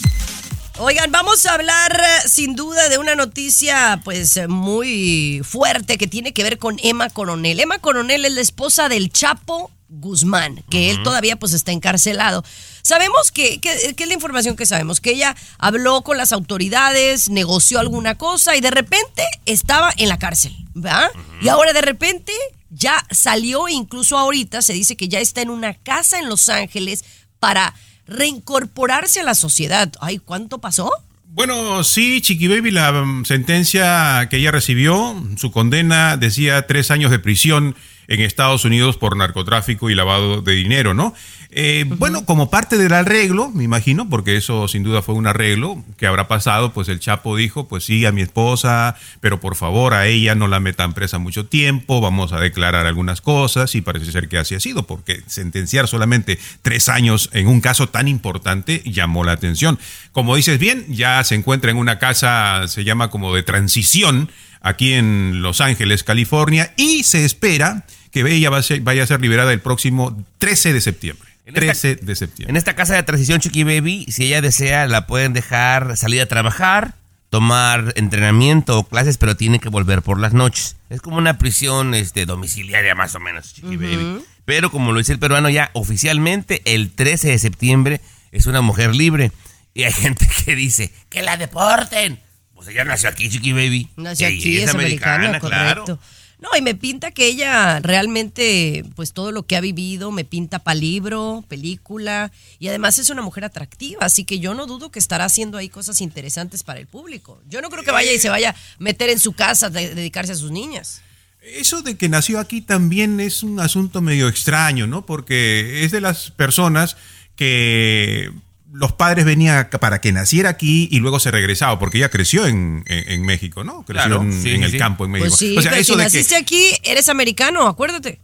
[0.78, 6.06] Oigan, vamos a hablar eh, sin duda de una noticia pues eh, muy fuerte que
[6.06, 7.58] tiene que ver con Emma Coronel.
[7.58, 12.44] Emma Coronel es la esposa del Chapo Guzmán, que él todavía pues está encarcelado.
[12.82, 17.30] Sabemos que, que, que es la información que sabemos, que ella habló con las autoridades,
[17.30, 21.10] negoció alguna cosa y de repente estaba en la cárcel, ¿verdad?
[21.40, 22.32] Y ahora de repente
[22.70, 27.04] ya salió, incluso ahorita se dice que ya está en una casa en Los Ángeles
[27.38, 27.74] para
[28.06, 29.92] reincorporarse a la sociedad.
[30.00, 30.90] Ay, ¿cuánto pasó?
[31.30, 37.10] Bueno, sí, Chiqui Baby, la mm, sentencia que ella recibió, su condena decía tres años
[37.10, 37.76] de prisión
[38.08, 41.14] en Estados Unidos por narcotráfico y lavado de dinero, ¿no?
[41.50, 45.82] Eh, Bueno, como parte del arreglo, me imagino, porque eso sin duda fue un arreglo
[45.96, 49.94] que habrá pasado, pues el Chapo dijo, pues sí, a mi esposa, pero por favor
[49.94, 54.10] a ella no la metan presa mucho tiempo, vamos a declarar algunas cosas y parece
[54.10, 58.82] ser que así ha sido, porque sentenciar solamente tres años en un caso tan importante
[58.84, 59.78] llamó la atención.
[60.12, 64.94] Como dices bien, ya se encuentra en una casa, se llama como de transición, aquí
[64.94, 69.20] en Los Ángeles, California, y se espera que ella va a ser- vaya a ser
[69.20, 71.28] liberada el próximo 13 de septiembre.
[71.46, 72.50] En esta- 13 de septiembre.
[72.50, 76.26] En esta casa de transición, Chiqui Baby, si ella desea, la pueden dejar salir a
[76.26, 76.94] trabajar,
[77.30, 80.76] tomar entrenamiento o clases, pero tiene que volver por las noches.
[80.90, 84.20] Es como una prisión este, domiciliaria, más o menos, Chiqui Baby.
[84.44, 88.00] Pero como lo dice el peruano, ya oficialmente el 13 de septiembre
[88.32, 89.30] es una mujer libre.
[89.74, 92.20] Y hay gente que dice, que la deporten.
[92.54, 93.88] Pues ella nació aquí, Chiqui Baby.
[93.96, 95.98] Nació aquí, es americana, claro.
[96.40, 100.60] No, y me pinta que ella realmente, pues todo lo que ha vivido, me pinta
[100.60, 105.00] para libro, película, y además es una mujer atractiva, así que yo no dudo que
[105.00, 107.40] estará haciendo ahí cosas interesantes para el público.
[107.48, 109.94] Yo no creo que vaya y se vaya a meter en su casa a de-
[109.96, 111.02] dedicarse a sus niñas.
[111.42, 115.04] Eso de que nació aquí también es un asunto medio extraño, ¿no?
[115.06, 116.96] Porque es de las personas
[117.34, 118.30] que
[118.78, 122.46] los padres venían acá para que naciera aquí y luego se regresaba, porque ella creció
[122.46, 123.82] en, en- en México, ¿no?
[123.84, 125.28] Creció Claro, en, sí, en sí, el campo en México.
[125.30, 128.20] Pues sí, o sea, pero eso si de que, naciste aquí, eres americano, acuérdate.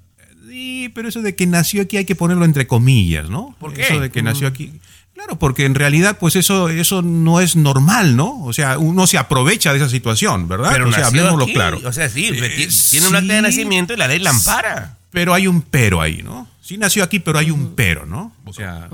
[0.48, 3.56] Sí, pero eso de que nació aquí hay que ponerlo entre comillas, ¿no?
[3.58, 3.82] ¿Por qué?
[3.82, 4.72] Eso de que nació aquí.
[5.14, 8.42] Claro, porque en realidad, pues eso, eso no es normal, ¿no?
[8.44, 10.70] O sea, uno se aprovecha de esa situación, ¿verdad?
[10.72, 11.52] Pero o sea, hablemoslo aquí.
[11.54, 11.80] claro.
[11.84, 14.98] O sea, sí, Eh, ti- tiene un acta de nacimiento y la ley la ampara.
[15.10, 16.48] Pero hay un pero ahí, ¿no?
[16.64, 18.32] Sí nació aquí, pero hay un pero, ¿no?
[18.46, 18.88] O sea,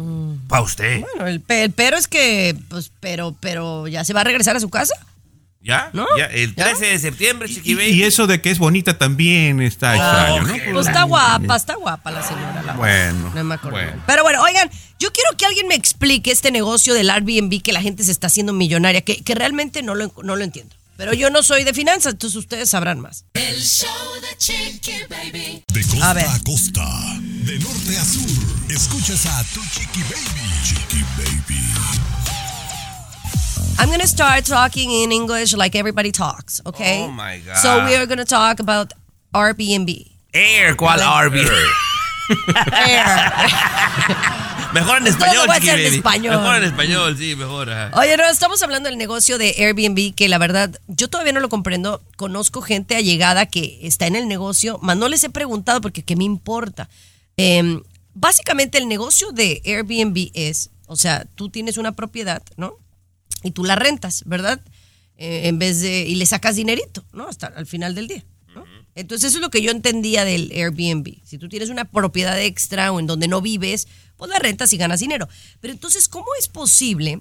[0.49, 1.01] Pa' usted.
[1.03, 4.57] Bueno, el, pe- el pero es que, pues, pero, pero ya se va a regresar
[4.57, 4.95] a su casa.
[5.63, 5.91] ¿Ya?
[5.93, 6.07] ¿No?
[6.19, 6.65] Ya, el ¿Ya?
[6.65, 10.73] 13 de septiembre, Chiqui y, eso de que es bonita también está extraño, ¿no?
[10.73, 12.63] Pues está guapa, está guapa la señora.
[12.63, 13.31] la Bueno.
[13.35, 13.77] No me acuerdo.
[13.79, 14.03] bueno.
[14.07, 17.83] Pero bueno, oigan, yo quiero que alguien me explique este negocio del Airbnb que la
[17.83, 20.75] gente se está haciendo millonaria, que, que realmente no lo, no lo entiendo.
[21.01, 23.25] Pero yo no soy de finanzas, entonces ustedes sabrán más.
[23.33, 23.89] El show
[24.21, 25.65] de Chiqui Baby.
[25.73, 26.27] De costa A a, ver.
[26.45, 26.87] costa,
[27.21, 30.51] de norte a sur, escuchas a tu Chiqui Baby.
[30.63, 31.59] Chiqui Baby.
[33.79, 37.07] I'm going to start talking in English like everybody talks, okay?
[37.09, 37.57] Oh, my God.
[37.57, 38.93] So we are going to talk about
[39.35, 40.07] Airbnb.
[40.35, 41.47] Air, ¿cuál Arby?
[44.73, 45.97] Mejor en español, Todo va a Chiqui ser en Baby.
[45.97, 46.37] español.
[46.37, 47.71] Mejor en español, sí, mejor.
[47.71, 47.99] ajá.
[48.01, 51.49] Oye, no, estamos hablando del negocio de Airbnb, que la verdad yo todavía no lo
[51.49, 52.03] comprendo.
[52.17, 56.15] Conozco gente allegada que está en el negocio, mas no les he preguntado porque qué
[56.17, 56.89] me importa.
[57.37, 57.81] Eh,
[58.15, 62.75] básicamente el negocio de Airbnb es, o sea, tú tienes una propiedad, ¿no?
[63.43, 64.61] Y tú la rentas, ¿verdad?
[65.17, 67.27] Eh, en vez de, y le sacas dinerito, ¿no?
[67.29, 68.25] Hasta al final del día.
[69.01, 71.17] Entonces eso es lo que yo entendía del Airbnb.
[71.25, 74.77] Si tú tienes una propiedad extra o en donde no vives, pues la rentas y
[74.77, 75.29] ganas dinero.
[75.61, 77.21] Pero entonces, ¿cómo es posible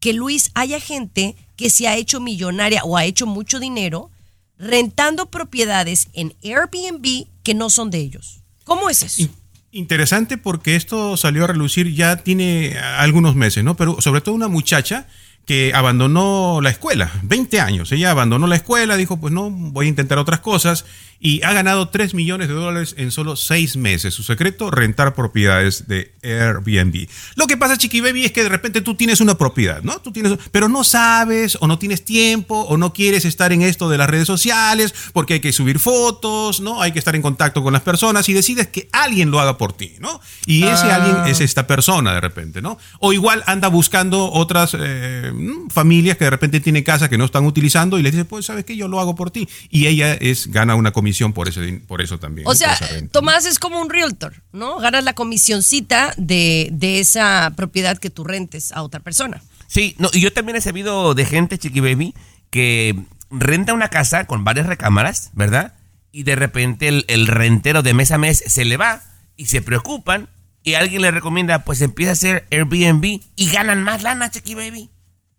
[0.00, 4.10] que Luis haya gente que se ha hecho millonaria o ha hecho mucho dinero
[4.58, 8.40] rentando propiedades en Airbnb que no son de ellos?
[8.64, 9.28] ¿Cómo es eso?
[9.72, 13.76] Interesante porque esto salió a relucir ya tiene algunos meses, ¿no?
[13.76, 15.06] Pero sobre todo una muchacha
[15.46, 17.92] que abandonó la escuela, 20 años.
[17.92, 20.84] Ella abandonó la escuela, dijo, pues no, voy a intentar otras cosas
[21.20, 24.14] y ha ganado 3 millones de dólares en solo 6 meses.
[24.14, 27.06] Su secreto, rentar propiedades de Airbnb.
[27.36, 29.98] Lo que pasa, Chiqui Baby, es que de repente tú tienes una propiedad, ¿no?
[30.00, 33.90] Tú tienes, pero no sabes o no tienes tiempo o no quieres estar en esto
[33.90, 36.80] de las redes sociales porque hay que subir fotos, ¿no?
[36.80, 39.74] Hay que estar en contacto con las personas y decides que alguien lo haga por
[39.74, 40.20] ti, ¿no?
[40.46, 40.96] Y ese Ah.
[40.96, 42.78] alguien es esta persona de repente, ¿no?
[42.98, 45.32] O igual anda buscando otras eh,
[45.68, 48.64] familias que de repente tienen casa que no están utilizando y le dice, pues, ¿sabes
[48.64, 48.74] qué?
[48.74, 49.46] Yo lo hago por ti.
[49.68, 52.46] Y ella es, gana una comisión por, ese, por eso también.
[52.46, 52.56] O ¿no?
[52.56, 53.12] sea, renta.
[53.12, 54.78] Tomás es como un realtor, ¿no?
[54.78, 59.42] Ganas la comisioncita de, de esa propiedad que tú rentes a otra persona.
[59.66, 62.14] Sí, no, y yo también he sabido de gente, Chiqui Baby,
[62.50, 62.96] que
[63.30, 65.74] renta una casa con varias recámaras, ¿verdad?
[66.12, 69.02] Y de repente el, el rentero de mes a mes se le va
[69.36, 70.28] y se preocupan
[70.62, 74.90] y alguien le recomienda, pues empieza a hacer Airbnb y ganan más lana, Chiqui Baby.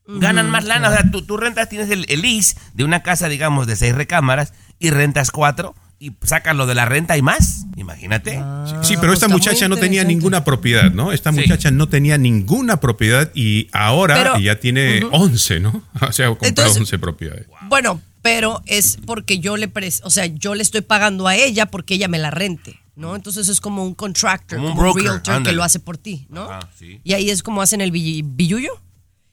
[0.07, 0.89] Ganan más lana.
[0.89, 3.93] O sea, tú, tú rentas, tienes el, el lease de una casa, digamos, de seis
[3.95, 7.65] recámaras y rentas cuatro y sacas lo de la renta y más.
[7.77, 8.41] Imagínate.
[8.81, 11.11] Sí, pero esta está muy muchacha no tenía ninguna propiedad, ¿no?
[11.11, 11.39] Esta Sí.
[11.41, 15.83] muchacha no tenía ninguna propiedad y ahora Pero- ya tiene 11, ¿no?
[16.01, 17.45] O sea, Entonces- 11 propiedades.
[17.69, 19.71] Bueno, pero es porque yo le
[20.03, 23.15] o sea, yo le estoy pagando a ella porque ella me la rente, ¿no?
[23.15, 25.97] Entonces es como un contractor, Como como un un, broker, realtor que lo hace por
[25.99, 26.49] ti, ¿no?
[26.77, 26.99] Sí.
[27.03, 28.71] Y ahí es como hacen el bill- billullo.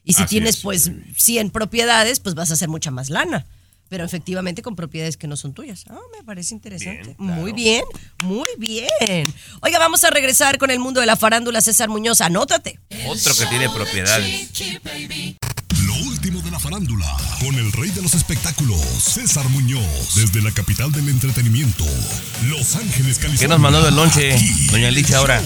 [0.09, 0.61] Y si Así tienes es.
[0.63, 3.45] pues 100 propiedades, pues vas a hacer mucha más lana.
[3.89, 5.85] Pero efectivamente con propiedades que no son tuyas.
[5.87, 7.03] Ah, me parece interesante.
[7.03, 7.33] Bien, claro.
[7.41, 7.83] Muy bien,
[8.23, 9.31] muy bien.
[9.61, 11.61] Oiga, vamos a regresar con el mundo de la farándula.
[11.61, 12.79] César Muñoz, anótate.
[13.07, 14.49] Otro que tiene propiedades.
[15.85, 17.05] Lo último de la farándula,
[17.39, 21.85] con el rey de los espectáculos, César Muñoz, desde la capital del entretenimiento,
[22.47, 23.39] Los Ángeles, California.
[23.39, 24.35] ¿Qué nos mandó del lonche,
[24.71, 25.41] doña Licha, ahora?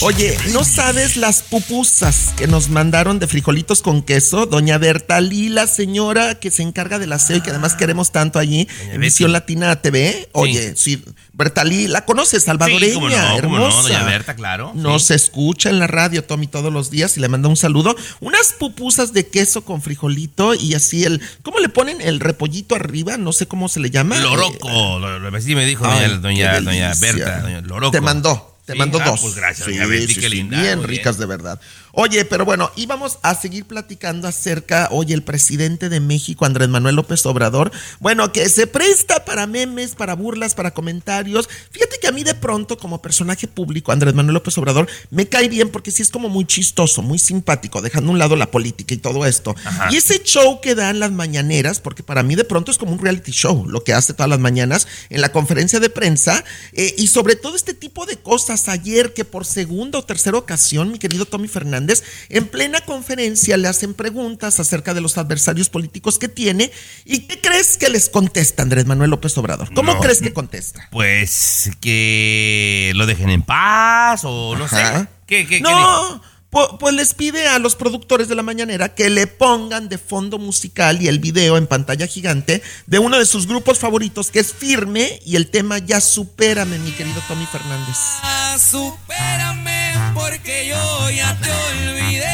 [0.00, 4.46] Oye, ¿no sabes las pupusas que nos mandaron de frijolitos con queso?
[4.46, 8.68] Doña Bertalí, la señora que se encarga del aseo y que además queremos tanto allí
[8.92, 9.00] en.
[9.00, 10.28] Visión Latina TV.
[10.32, 12.44] Oye, sí, Bertalí, ¿la conoces?
[12.44, 13.76] Salvadoreña, Sí, cómo no, cómo hermosa.
[13.76, 15.14] no, doña Berta, claro, Nos sí.
[15.14, 17.94] escucha en la radio, Tommy, todos los días y le manda un saludo.
[18.20, 21.20] Unas pupusas de queso con frijolito y así el...
[21.42, 23.16] ¿Cómo le ponen el repollito arriba?
[23.16, 24.16] No sé cómo se le llama.
[24.18, 26.92] Eh, Loroco, lo, lo- así me dijo Ay, doña, doña.
[27.00, 27.90] Berta, doña Loroco.
[27.92, 29.20] Te mandó, te Sí, mandó ah, dos.
[29.20, 29.74] Pues gracias, Sí,
[30.08, 30.42] sí, sí.
[30.44, 31.60] Bien ricas de verdad.
[31.94, 36.96] Oye, pero bueno, íbamos a seguir platicando acerca, oye, el presidente de México, Andrés Manuel
[36.96, 41.50] López Obrador, bueno, que se presta para memes, para burlas, para comentarios.
[41.70, 45.50] Fíjate que a mí de pronto, como personaje público, Andrés Manuel López Obrador, me cae
[45.50, 48.94] bien porque sí es como muy chistoso, muy simpático, dejando a un lado la política
[48.94, 49.54] y todo esto.
[49.90, 53.00] Y ese show que dan las mañaneras, porque para mí de pronto es como un
[53.00, 57.08] reality show, lo que hace todas las mañanas en la conferencia de prensa, eh, y
[57.08, 58.70] sobre todo este tipo de cosas.
[58.70, 61.81] Ayer que por segunda o tercera ocasión, mi querido Tommy Fernández,
[62.28, 66.70] en plena conferencia le hacen preguntas acerca de los adversarios políticos que tiene,
[67.04, 69.72] ¿y qué crees que les contesta Andrés Manuel López Obrador?
[69.74, 70.00] ¿Cómo No.
[70.00, 70.88] crees que contesta?
[70.90, 74.76] Pues que lo dejen en paz o no sé.
[74.76, 75.08] Ajá.
[75.26, 75.60] ¿Qué, qué?
[75.60, 79.96] No, pu- pues les pide a los productores de la mañanera que le pongan de
[79.98, 84.40] fondo musical y el video en pantalla gigante de uno de sus grupos favoritos que
[84.40, 87.96] es Firme y el tema Ya supérame, mi querido Tommy Fernández.
[88.70, 89.61] Supérame
[90.14, 92.32] porque yo ya te olvidé.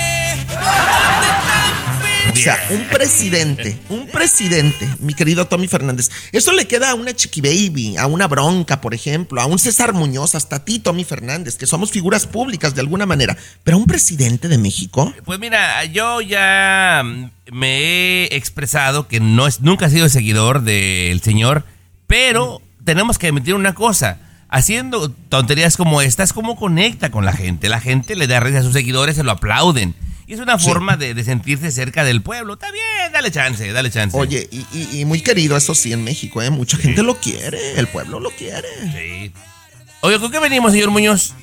[2.32, 6.08] O sea, un presidente, un presidente, mi querido Tommy Fernández.
[6.30, 9.92] Eso le queda a una Chiqui Baby, a una Bronca, por ejemplo, a un César
[9.92, 13.36] Muñoz, hasta a ti, Tommy Fernández, que somos figuras públicas de alguna manera.
[13.64, 15.12] Pero a un presidente de México.
[15.24, 17.02] Pues mira, yo ya
[17.50, 21.64] me he expresado que no es, nunca he sido seguidor del señor,
[22.06, 24.18] pero tenemos que admitir una cosa.
[24.50, 27.68] Haciendo tonterías como estas, ¿cómo conecta con la gente?
[27.68, 29.94] La gente le da risa a sus seguidores, se lo aplauden.
[30.26, 30.64] Y es una Sí.
[30.66, 32.54] forma de, de sentirse cerca del pueblo.
[32.54, 34.16] Está bien, dale chance, dale chance.
[34.16, 36.50] Oye, y, y- y muy querido, eso sí, en México, ¿eh?
[36.50, 38.68] Mucha gente lo quiere, el pueblo lo quiere.
[38.92, 39.32] Sí.
[40.00, 41.34] Oye, ¿con qué venimos, señor Muñoz?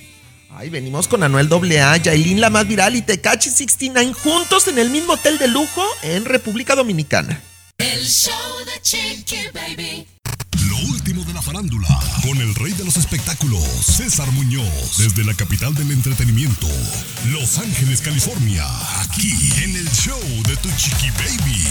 [0.58, 4.90] Ay, venimos con Anuel AA, Yailin la más viral y Tecachi 69 juntos en el
[4.90, 7.42] mismo hotel de lujo en República Dominicana.
[7.78, 8.32] El show
[8.66, 10.08] de Chiqui Baby.
[10.70, 11.88] Lo último de la farándula,
[12.26, 16.68] con el rey de los espectáculos, César Muñoz, desde la capital del entretenimiento,
[17.32, 18.66] Los Ángeles, California,
[19.02, 19.32] aquí
[19.64, 21.64] en el show de Tu Chiqui Baby.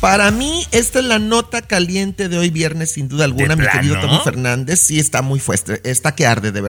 [0.00, 4.00] Para mí, esta es la nota caliente de hoy viernes, sin duda alguna, mi querido
[4.00, 4.80] Tommy Fernández.
[4.80, 6.69] Sí, está muy fuerte, está que arde de verdad.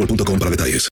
[0.00, 0.88] boostmobile.com para detalles.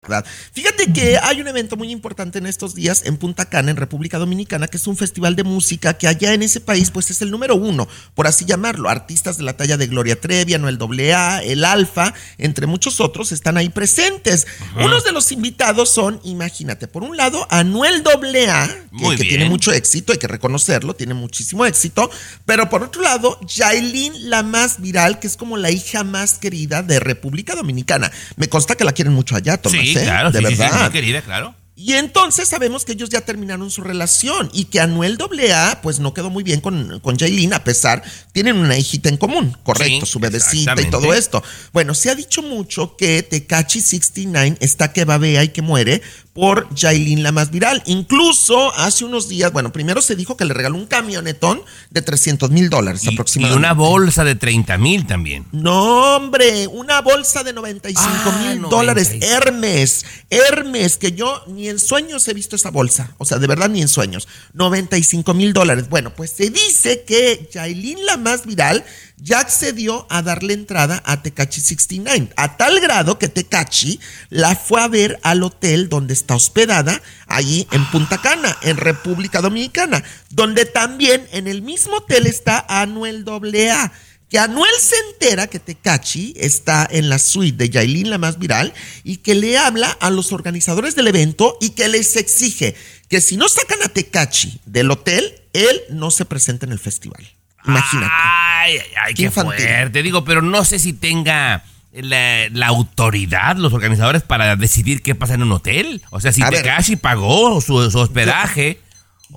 [0.52, 4.18] Fíjate que hay un evento muy importante en estos días en Punta Cana, en República
[4.18, 7.30] Dominicana, que es un festival de música que allá en ese país, pues es el
[7.30, 8.88] número uno, por así llamarlo.
[8.88, 13.56] Artistas de la talla de Gloria Trevi, Anuel AA, El Alfa, entre muchos otros, están
[13.56, 14.46] ahí presentes.
[14.76, 18.68] Unos de los invitados son, imagínate, por un lado, Anuel AA,
[19.16, 22.10] que, tiene mucho éxito, hay que reconocerlo, tiene muchísimo éxito,
[22.44, 26.82] pero por otro lado, Yailin, la más viral, que es como la hija más querida
[26.82, 28.10] de República Dominicana.
[28.36, 30.02] Me consta que la quieren mucho allá, Tomás, Sí, ¿eh?
[30.02, 30.80] claro, de sí, sí, sí, verdad.
[30.82, 31.54] muy querida, claro.
[31.80, 36.12] Y entonces sabemos que ellos ya terminaron su relación y que Anuel AA pues no
[36.12, 40.10] quedó muy bien con, con Jailin, a pesar, tienen una hijita en común, correcto, Sí,
[40.10, 41.40] su bebecita y todo esto.
[41.72, 46.02] Bueno, se ha dicho mucho que Tecachi 69 está que babea y que muere
[46.38, 47.82] por Jailin la más viral.
[47.86, 52.48] Incluso hace unos días, bueno, primero se dijo que le regaló un camionetón de 300
[52.52, 53.58] mil dólares Y, y aproximadamente.
[53.58, 55.46] una bolsa de 30 mil también.
[55.50, 58.68] No, hombre, una bolsa de 95 Ah, mil 95.
[58.68, 59.10] dólares.
[59.20, 63.14] Hermes, Hermes, que yo ni en sueños he visto esa bolsa.
[63.18, 64.28] O sea, de verdad ni en sueños.
[64.54, 65.88] 95 mil dólares.
[65.88, 68.84] Bueno, pues se dice que Yailin, la más viral,
[69.20, 72.30] ya accedió a darle entrada a Tecachi 69.
[72.36, 74.00] A tal grado que Tecachi
[74.30, 79.40] la fue a ver al hotel donde está hospedada, allí en Punta Cana, en República
[79.40, 83.92] Dominicana, donde también en el mismo hotel está Anuel AA
[84.28, 88.74] que Anuel se entera que Tecachi está en la suite de Yailin, la más viral,
[89.02, 92.74] y que le habla a los organizadores del evento y que les exige
[93.08, 97.37] que si no sacan a Tecachi del hotel, él no se presente en el festival.
[97.68, 98.12] Imagínate.
[98.12, 100.02] Ay, ay, ay, Qué qué, fuerte.
[100.02, 105.34] Digo, pero no sé si tenga la, la autoridad los organizadores para decidir qué pasa
[105.34, 106.02] en un hotel.
[106.10, 106.62] O sea, si A ver.
[106.62, 108.80] Tekashi pagó su, su hospedaje.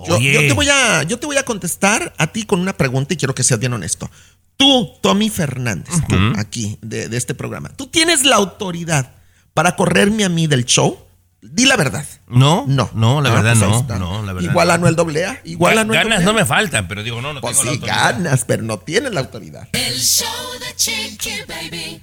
[0.06, 2.72] Yo, oye, yo te voy a, yo te voy a contestar a ti con una
[2.72, 4.10] pregunta y quiero que seas bien honesto.
[4.56, 9.12] Tú, Tommy Fernández, tú, aquí, de, de este programa, ¿tú tienes la autoridad
[9.54, 10.98] para correrme a mí del show?
[11.44, 12.06] Di la verdad.
[12.28, 12.88] No, No.
[12.94, 14.48] no, la Ah, verdad pues no, no, la verdad.
[14.50, 14.74] Igual no.
[14.74, 16.24] Anuel AA, igual Ga- Anuel Ganas AA.
[16.24, 18.12] no me faltan, pero digo, no, no Pues tengo la sí, autoridad.
[18.14, 19.68] ganas, pero no tienes la autoridad.
[19.72, 20.28] El show
[20.60, 22.00] de Chiqui Baby.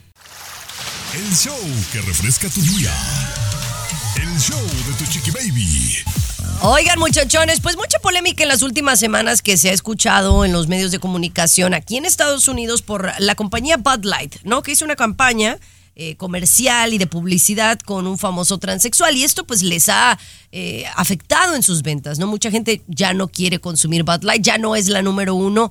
[1.16, 1.58] El show
[1.92, 2.92] que refresca tu día.
[4.22, 5.96] El show de Tu Chiqui Baby.
[6.62, 10.68] Oigan, muchachones, pues mucha polémica en las últimas semanas que se ha escuchado en los
[10.68, 14.62] medios de comunicación aquí en Estados Unidos por la compañía Bud Light, ¿no?
[14.62, 15.58] Que hizo una campaña
[16.02, 20.18] eh, comercial y de publicidad con un famoso transexual y esto pues les ha
[20.54, 22.26] eh, afectado en sus ventas, ¿no?
[22.26, 25.70] Mucha gente ya no quiere consumir Bud Light, ya no es la número uno.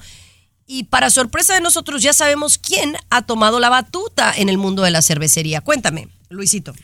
[0.67, 4.83] Y para sorpresa de nosotros ya sabemos quién ha tomado la batuta en el mundo
[4.83, 5.63] de la cervecería.
[5.63, 6.75] Cuéntame, Luisito.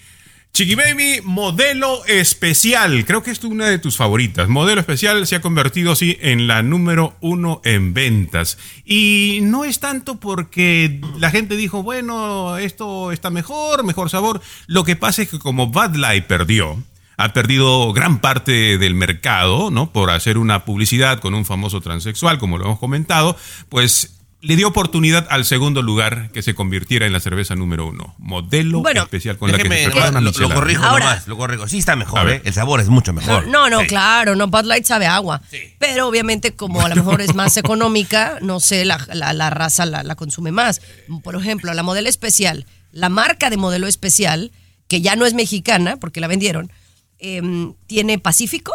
[0.54, 3.04] Chiqui Baby, modelo especial.
[3.06, 4.48] Creo que es una de tus favoritas.
[4.48, 8.56] Modelo especial se ha convertido así en la número uno en ventas.
[8.84, 14.40] Y no es tanto porque la gente dijo, bueno, esto está mejor, mejor sabor.
[14.68, 16.80] Lo que pasa es que como Bud Light perdió,
[17.16, 19.90] ha perdido gran parte del mercado, ¿no?
[19.90, 23.36] Por hacer una publicidad con un famoso transexual, como lo hemos comentado,
[23.68, 24.13] pues
[24.44, 28.14] le dio oportunidad al segundo lugar que se convirtiera en la cerveza número uno.
[28.18, 31.26] Modelo Bueno, especial con la que se Déjeme, prepara una lo, lo corrijo Ahora- nomás,
[31.28, 31.66] lo corrijo.
[31.66, 32.30] Sí está mejor.
[32.30, 32.42] ¿eh?
[32.44, 33.46] El sabor es mucho mejor.
[33.48, 33.86] No, no, Sí.
[33.86, 35.40] claro, no, Bud Light sabe a agua.
[35.78, 39.86] Pero obviamente como a lo mejor es más económica, no sé, la, la- la raza
[39.86, 40.80] la, la consume más.
[41.22, 44.52] Por ejemplo, la modelo especial, la marca de modelo especial,
[44.88, 46.70] que ya no es mexicana porque la vendieron,
[47.18, 48.72] em, tiene Pacífico,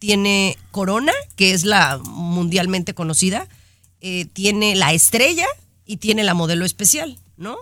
[0.00, 3.46] tiene Corona, que es la mundialmente conocida,
[4.02, 5.46] eh, tiene la estrella
[5.86, 7.56] y tiene la modelo especial, ¿no?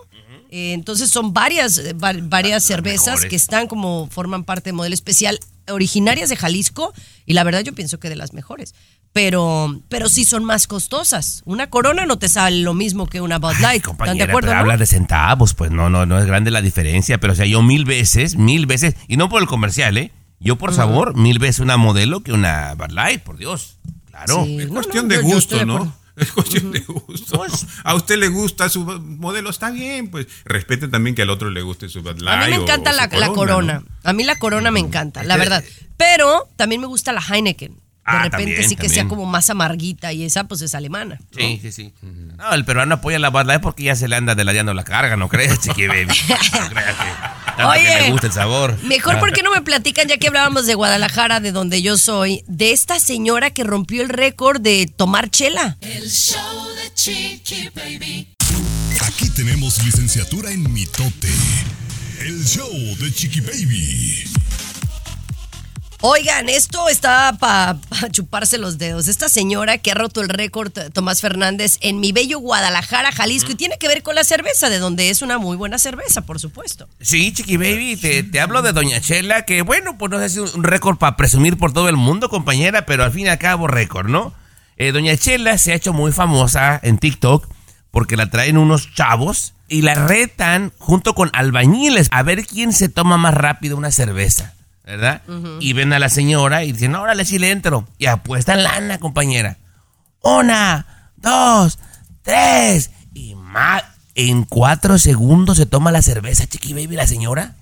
[0.49, 4.93] Eh, entonces son varias, eh, va- varias cervezas que están como forman parte de modelo
[4.93, 5.39] especial,
[5.69, 6.93] originarias de Jalisco,
[7.25, 8.73] y la verdad yo pienso que de las mejores.
[9.13, 11.41] Pero, pero sí son más costosas.
[11.45, 13.85] Una corona no te sale lo mismo que una Bud Ay, Light.
[13.87, 14.47] ¿Están de acuerdo?
[14.47, 14.59] pero no?
[14.61, 17.61] habla de centavos, pues no, no, no es grande la diferencia, pero o sea, yo
[17.61, 20.11] mil veces, mil veces, y no por el comercial, ¿eh?
[20.39, 23.75] Yo por sabor, mil veces una modelo que una Bud Light, por Dios.
[24.09, 24.43] Claro.
[24.45, 24.59] Sí.
[24.61, 25.93] Es No, cuestión no, de yo- yo gusto, de ¿no?
[26.17, 27.37] Es cuestión de gusto.
[27.37, 31.49] Pues A usted le gusta su modelo, está bien, pues respete también que al otro
[31.49, 33.79] le guste su Bud A mí me encanta o la, la corona.
[33.79, 33.85] ¿no?
[34.03, 35.63] A mí la corona me encanta, la que- verdad.
[35.97, 37.73] Pero también me gusta la Heineken.
[37.73, 37.79] De
[38.17, 41.19] Ah, repente también, sí que sea como más amarguita y esa pues es alemana.
[41.37, 41.93] Sí, sí, sí.
[42.01, 45.15] No, el peruano apoya la Bud Light porque ya se le anda deladeando la carga,
[45.17, 46.07] ¿no crees, chiqui baby?
[46.27, 48.77] No creas que, tanto Oye, que le gusta el sabor.
[48.83, 52.71] Mejor porque no me platican, ya que hablábamos de Guadalajara, de donde yo soy, de
[52.71, 55.77] esta señora que rompió el récord de tomar chela.
[55.81, 58.27] El show de Chiqui Baby.
[59.01, 61.29] Aquí tenemos licenciatura en mitote.
[62.19, 64.25] El show de Chiqui Baby.
[66.03, 67.77] Oigan, esto está para
[68.11, 69.07] chuparse los dedos.
[69.07, 73.55] Esta señora que ha roto el récord, Tomás Fernández, en mi bello Guadalajara, Jalisco, y
[73.55, 76.89] tiene que ver con la cerveza, de donde es una muy buena cerveza, por supuesto.
[77.01, 77.97] Sí, Chiqui Baby,
[78.31, 81.71] te, hablo de Doña Chela, que bueno, pues no es un récord para presumir por
[81.71, 84.33] todo el mundo, compañera, pero al fin y al cabo récord, ¿no?
[84.77, 87.47] Eh, Doña Chela se ha hecho muy famosa en TikTok
[87.91, 92.89] porque la traen unos chavos y la retan junto con albañiles a ver quién se
[92.89, 94.55] toma más rápido una cerveza,
[94.91, 95.21] ¿verdad?
[95.61, 97.87] Y ven a la señora y dicen, órale, sí le entro.
[97.97, 99.57] Y apuestan lana, compañera.
[100.21, 101.79] Una, dos,
[102.23, 102.91] tres.
[103.13, 103.83] Y más.
[104.15, 107.55] En cuatro segundos se toma la cerveza, Chiqui Baby, la señora.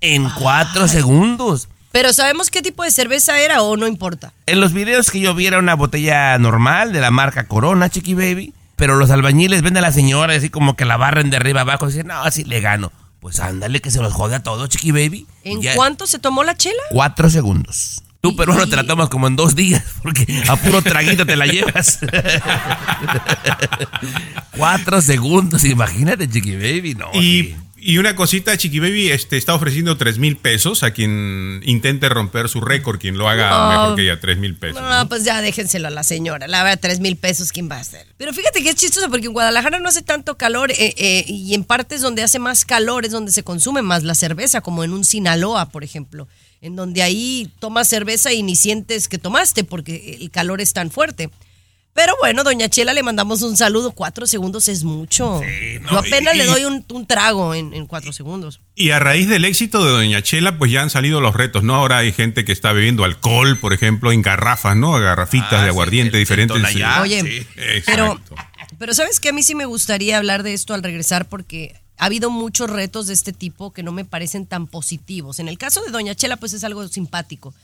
[0.00, 1.68] En cuatro segundos.
[1.92, 4.32] Pero ¿sabemos qué tipo de cerveza era o no importa?
[4.46, 8.14] En los videos que yo vi era una botella normal de la marca Corona, Chiqui
[8.14, 8.52] Baby.
[8.74, 11.60] Pero los albañiles ven a la señora y así como que la barren de arriba
[11.60, 12.90] abajo y dicen, no, así le gano.
[13.26, 15.26] Pues ándale que se los jode a todos, Chiqui Baby.
[15.42, 16.80] ¿En Ya- cuánto se tomó la chela?
[16.90, 18.00] Cuatro segundos.
[18.20, 21.46] Tú, peruano, te la tomas como en dos días, porque a puro traguito te la
[21.46, 21.98] llevas.
[24.56, 27.10] Cuatro segundos, imagínate, Chiqui Baby, no.
[27.14, 27.56] Y, sí.
[27.86, 32.48] Y una cosita, Chiqui Baby este, está ofreciendo 3 mil pesos a quien intente romper
[32.48, 33.68] su récord, quien lo haga No.
[33.70, 34.82] mejor que ella, 3 mil pesos.
[34.82, 36.48] No, pues ya déjenselo a la señora.
[36.48, 38.06] La verdad, tres mil pesos, ¿quién va a hacer?
[38.16, 41.54] Pero fíjate que es chistoso porque en Guadalajara no hace tanto calor eh, eh, y
[41.54, 44.92] en partes donde hace más calor es donde se consume más la cerveza, como en
[44.92, 46.26] un Sinaloa, por ejemplo,
[46.60, 50.90] en donde ahí tomas cerveza y ni sientes que tomaste porque el calor es tan
[50.90, 51.30] fuerte.
[51.96, 53.90] Pero bueno, doña Chela, le mandamos un saludo.
[53.92, 55.40] Cuatro segundos es mucho.
[55.80, 58.60] no, Yo apenas y- le doy un, un trago en, en cuatro segundos.
[58.74, 61.74] Y a raíz del éxito de Doña Chela, pues ya han salido los retos, ¿no?
[61.74, 64.92] Ahora hay gente que está bebiendo alcohol, por ejemplo, en garrafas, ¿no?
[64.92, 66.62] Garrafitas Ah, de sí, aguardiente el diferentes.
[67.00, 67.46] Oye, sí.
[67.86, 68.20] pero,
[68.78, 72.04] pero sabes que a mí sí me gustaría hablar de esto al regresar porque ha
[72.04, 75.38] habido muchos retos de este tipo que no me parecen tan positivos.
[75.38, 77.54] En el caso de Doña Chela, pues es algo simpático,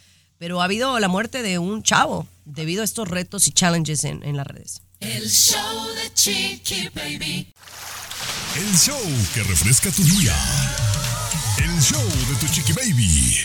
[0.42, 4.24] pero ha habido la muerte de un chavo debido a estos retos y challenges en,
[4.24, 4.82] en las redes.
[4.98, 7.54] El show de Chiqui Baby.
[8.56, 8.98] El show
[9.34, 10.34] que refresca tu día.
[11.58, 13.36] El show de tu Chiqui Baby.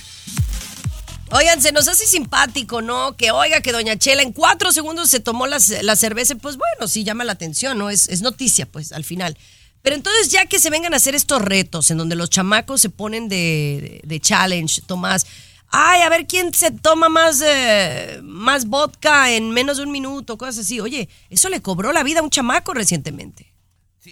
[1.30, 3.16] Oigan, se nos hace simpático, ¿no?
[3.16, 6.88] Que oiga que Doña Chela en cuatro segundos se tomó la, la cerveza, pues bueno,
[6.88, 7.92] sí llama la atención, ¿no?
[7.92, 9.38] Es, es noticia, pues, al final.
[9.84, 12.90] Pero entonces, ya que se vengan a hacer estos retos en donde los chamacos se
[12.90, 15.28] ponen de, de- de challenge, Tomás,
[15.70, 20.38] ay, a ver quién se toma más, eh, más vodka en menos de un minuto,
[20.38, 20.80] cosas así.
[20.80, 23.54] Oye, eso le cobró la vida a un chamaco recientemente.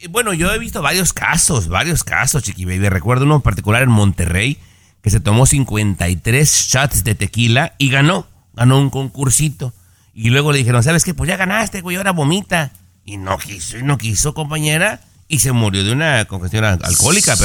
[0.09, 2.89] Bueno, yo he visto varios casos, varios casos, Chiqui Baby.
[2.89, 4.57] Recuerdo uno en particular en Monterrey
[5.01, 8.27] que se tomó 53 shots de tequila y ganó.
[8.53, 9.73] Ganó un concursito.
[10.13, 11.13] Y luego le dijeron, ¿sabes qué?
[11.13, 12.71] Pues ya ganaste, güey, ahora vomita.
[13.05, 15.01] Y no quiso, y no quiso, compañera.
[15.27, 17.35] Y se murió de una congestión al- alcohólica,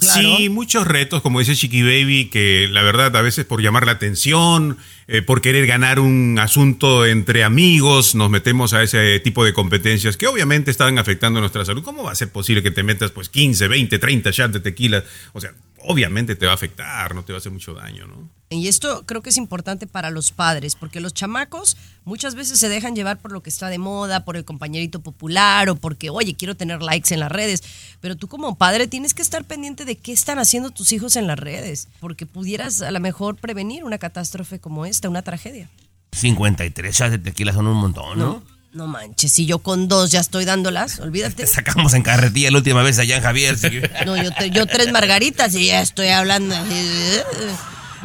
[0.00, 3.92] Sí, muchos retos, como dice Chiqui Baby, que la verdad a veces por llamar la
[3.92, 4.78] atención,
[5.12, 10.16] eh, por querer ganar un asunto entre amigos, nos metemos a ese tipo de competencias
[10.16, 11.82] que obviamente están afectando nuestra salud.
[11.82, 15.02] ¿Cómo va a ser posible que te metas pues 15, 20, 30 shots de tequila?
[15.32, 15.52] O sea,
[15.82, 18.28] obviamente te va a afectar, no te va a hacer mucho daño, ¿no?
[18.52, 22.68] Y esto creo que es importante para los padres, porque los chamacos muchas veces se
[22.68, 26.34] dejan llevar por lo que está de moda, por el compañerito popular o porque, oye,
[26.34, 27.62] quiero tener likes en las redes.
[28.00, 31.28] Pero tú como padre tienes que estar pendiente de qué están haciendo tus hijos en
[31.28, 35.68] las redes, porque pudieras a lo mejor prevenir una catástrofe como esta, una tragedia.
[36.12, 38.42] 53 shots de tequila son un montón, ¿no?
[38.72, 41.34] No manches, si yo con dos ya estoy dándolas, olvídate.
[41.34, 43.56] Te sacamos en carretilla la última vez allá en Javier.
[44.06, 46.54] No, yo, te- yo tres margaritas y ya estoy hablando.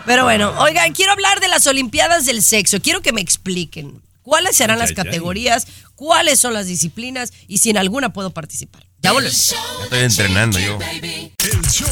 [0.06, 2.80] Pero bueno, oigan, quiero hablar de las Olimpiadas del Sexo.
[2.82, 7.78] Quiero que me expliquen cuáles serán las categorías, cuáles son las disciplinas y si en
[7.78, 8.86] alguna puedo participar.
[9.06, 9.54] Ya volvemos.
[9.84, 10.80] Estoy entrenando yo.
[10.82, 11.88] El show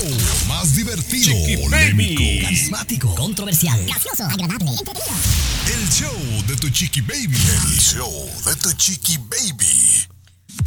[0.48, 2.24] más divertido, polémico.
[2.42, 5.14] Carismático, controversial, gracioso, agradable, entretenido.
[5.68, 7.38] El show de tu Chiqui Baby.
[7.38, 10.08] El show de tu Chiqui Baby.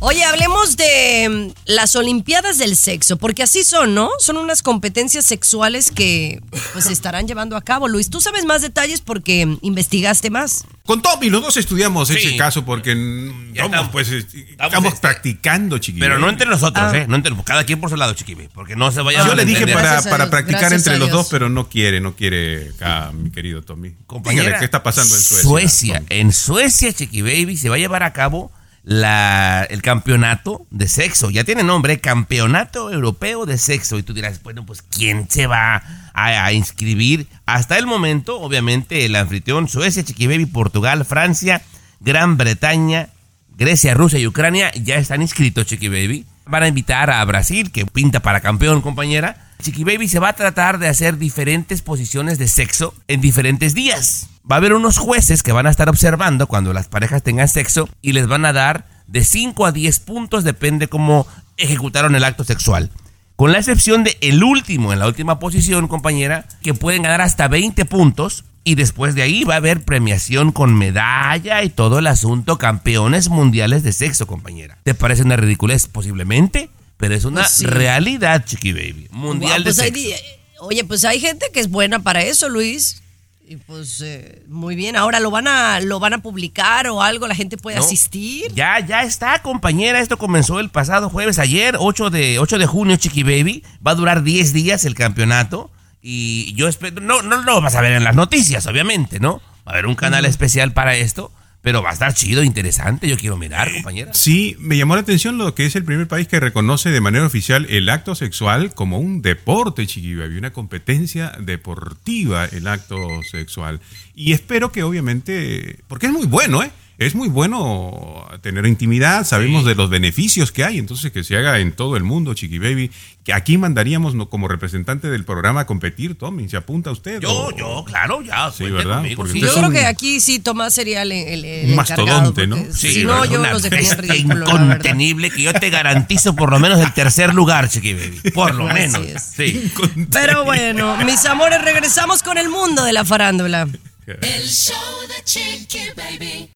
[0.00, 4.10] Oye, hablemos de mm, las Olimpiadas del Sexo, porque así son, ¿no?
[4.18, 6.42] Son unas competencias sexuales que
[6.74, 7.88] pues se estarán llevando a cabo.
[7.88, 10.64] Luis, tú sabes más detalles porque mm, investigaste más.
[10.84, 12.16] Con Tommy, los dos estudiamos Sí.
[12.16, 16.04] ese caso porque mm, Ya somos, estamos- pues, est- estamos estamos este- practicando, chiquillo.
[16.04, 16.96] Pero no entre nosotros, Ah.
[16.98, 17.06] ¿eh?
[17.08, 18.50] No entre, cada quien por su lado, chiquibe.
[18.52, 21.28] Porque no se vaya a Yo le dije para, para practicar gracias entre los dos,
[21.30, 23.94] pero no quiere, no quiere acá, mi querido Tommy.
[24.06, 25.42] Compañera, Dígale, ¿qué está pasando en Suecia?
[25.48, 25.94] Suecia.
[26.00, 26.06] Tommy?
[26.10, 28.52] En Suecia, Chiqui Baby, se va a llevar a cabo
[28.86, 31.30] la, el campeonato de sexo.
[31.30, 33.98] Ya tiene nombre, Campeonato Europeo de Sexo.
[33.98, 35.82] Y tú dirás, bueno, pues ¿quién se va
[36.14, 37.26] a, inscribir?
[37.46, 41.62] Hasta el momento, obviamente, el anfitrión Suecia, Chiqui Baby, Portugal, Francia,
[41.98, 43.08] Gran Bretaña,
[43.56, 46.26] Grecia, Rusia y Ucrania ya están inscritos, Chiqui Baby.
[46.44, 49.48] Van a invitar a Brasil, que pinta para campeón, compañera.
[49.62, 54.28] Chiqui Baby se va a tratar de hacer diferentes posiciones de sexo en diferentes días.
[54.48, 57.88] Va a haber unos jueces que van a estar observando cuando las parejas tengan sexo
[58.02, 61.26] y les van a dar de 5 a 10 puntos, depende cómo
[61.56, 62.90] ejecutaron el acto sexual.
[63.36, 67.48] Con la excepción de el último, en la última posición, compañera, que pueden ganar hasta
[67.48, 68.44] 20 puntos.
[68.68, 73.28] Y después de ahí va a haber premiación con medalla y todo el asunto, campeones
[73.28, 74.76] mundiales de sexo, compañera.
[74.82, 75.86] ¿Te parece una ridiculez?
[75.86, 77.66] Posiblemente, pero es una Pues sí.
[77.66, 79.06] realidad, chiqui baby.
[79.12, 80.24] Mundial pues de hay sexo.
[80.62, 83.04] oye, pues hay gente que es buena para eso, Luis.
[83.48, 87.28] Y pues eh, muy bien, ahora lo van a lo van a publicar o algo,
[87.28, 88.52] la gente puede No, asistir.
[88.52, 90.00] Ya, ya está, compañera.
[90.00, 93.62] Esto comenzó el pasado jueves, ayer, 8 de, 8 de junio, Chiqui Baby.
[93.86, 95.70] Va a durar 10 días el campeonato.
[96.02, 97.00] Y yo espero.
[97.00, 99.40] No, no lo vas a ver en las noticias, obviamente, ¿no?
[99.66, 101.32] Va a haber un canal especial para esto.
[101.66, 103.08] Pero va a estar chido, interesante.
[103.08, 104.14] Yo quiero mirar, compañera.
[104.14, 107.26] Sí, me llamó la atención lo que es el primer país que reconoce de manera
[107.26, 112.96] oficial el acto sexual como un deporte, chiquibaby, una competencia deportiva, el acto
[113.28, 113.80] sexual.
[114.14, 116.70] Y espero que obviamente, porque es muy bueno, ¿eh?
[116.98, 121.58] Es muy bueno tener intimidad, sabemos de los beneficios que hay, entonces que se haga
[121.58, 122.90] en todo el mundo, Chiqui Baby.
[123.22, 127.20] Que aquí mandaríamos no, como representante del programa a competir, Tommy, ¿se apunta usted?
[127.20, 128.50] Yo, o- yo, claro, ya.
[128.50, 128.98] Sí, ¿verdad?
[129.14, 129.40] conmigo, sí.
[129.40, 132.56] Yo creo un- que aquí sí Tomás sería el, el, el Un mastodonte, ¿no?
[132.72, 136.80] Si no, yo los dejaría en ridículo, incontenible que yo te garantizo por lo menos
[136.80, 138.30] el tercer lugar, Chiqui Baby.
[138.30, 139.06] Por lo Así menos.
[139.06, 139.22] es.
[139.36, 139.70] Sí.
[140.12, 143.68] Pero bueno, mis amores, regresamos con el mundo de la farándula.
[144.06, 144.74] El show
[145.08, 146.48] de Chiqui Baby.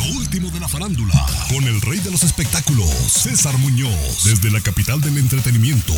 [0.00, 4.60] Lo último de la farándula, con el rey de los espectáculos, César Muñoz, desde la
[4.62, 5.92] capital del entretenimiento,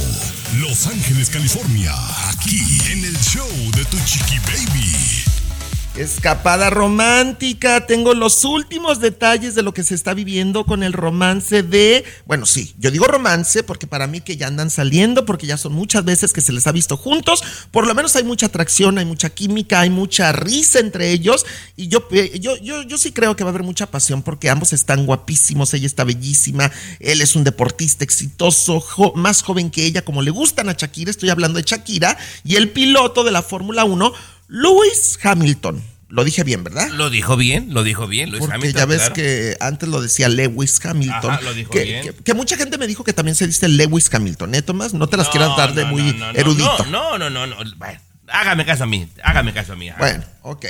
[0.59, 1.95] Los Ángeles, California,
[2.29, 5.42] aquí en el show de Tu Chiqui Baby.
[5.97, 7.87] Escapada romántica.
[7.87, 12.05] Tengo los últimos detalles de lo que se está viviendo con el romance de.
[12.25, 15.75] Bueno, sí, yo digo romance porque para mí que ya andan saliendo, porque ya son
[15.75, 17.45] muchas veces que se les ha visto juntos.
[17.71, 21.45] Por lo menos hay mucha atracción, hay mucha química, hay mucha risa entre ellos.
[21.77, 24.49] Y yo, eh, yo, yo, yo sí creo que va a haber mucha pasión porque
[24.49, 25.75] ambos están guapísimos.
[25.75, 26.73] Ella está bellísima.
[27.01, 28.83] Él es un deportista exitoso,
[29.15, 31.11] más joven que ella, como le gustan a Shakira.
[31.11, 32.17] Estoy hablando de Shakira.
[32.45, 34.13] Y el piloto de la Fórmula 1.
[34.53, 35.83] Lewis Hamilton.
[36.11, 36.91] Lo dije bien, ¿verdad?
[36.91, 38.29] Lo dijo bien, lo dijo bien.
[38.29, 39.15] Luis Porque Hamilton, ya ves claro.
[39.15, 41.31] que antes lo decía Lewis Hamilton.
[41.31, 42.03] Ajá, lo dijo que, bien.
[42.03, 44.93] que- que mucha gente me dijo que también se dice Lewis Hamilton, ¿eh, Tomás?
[44.93, 46.85] No te las No, quieras dar de no, muy no, no, no, erudito.
[46.91, 47.57] No, no, no, no.
[47.79, 47.99] Bueno,
[48.29, 49.89] hágame caso a mí, hágame caso a mí.
[49.99, 50.67] Bueno, ok.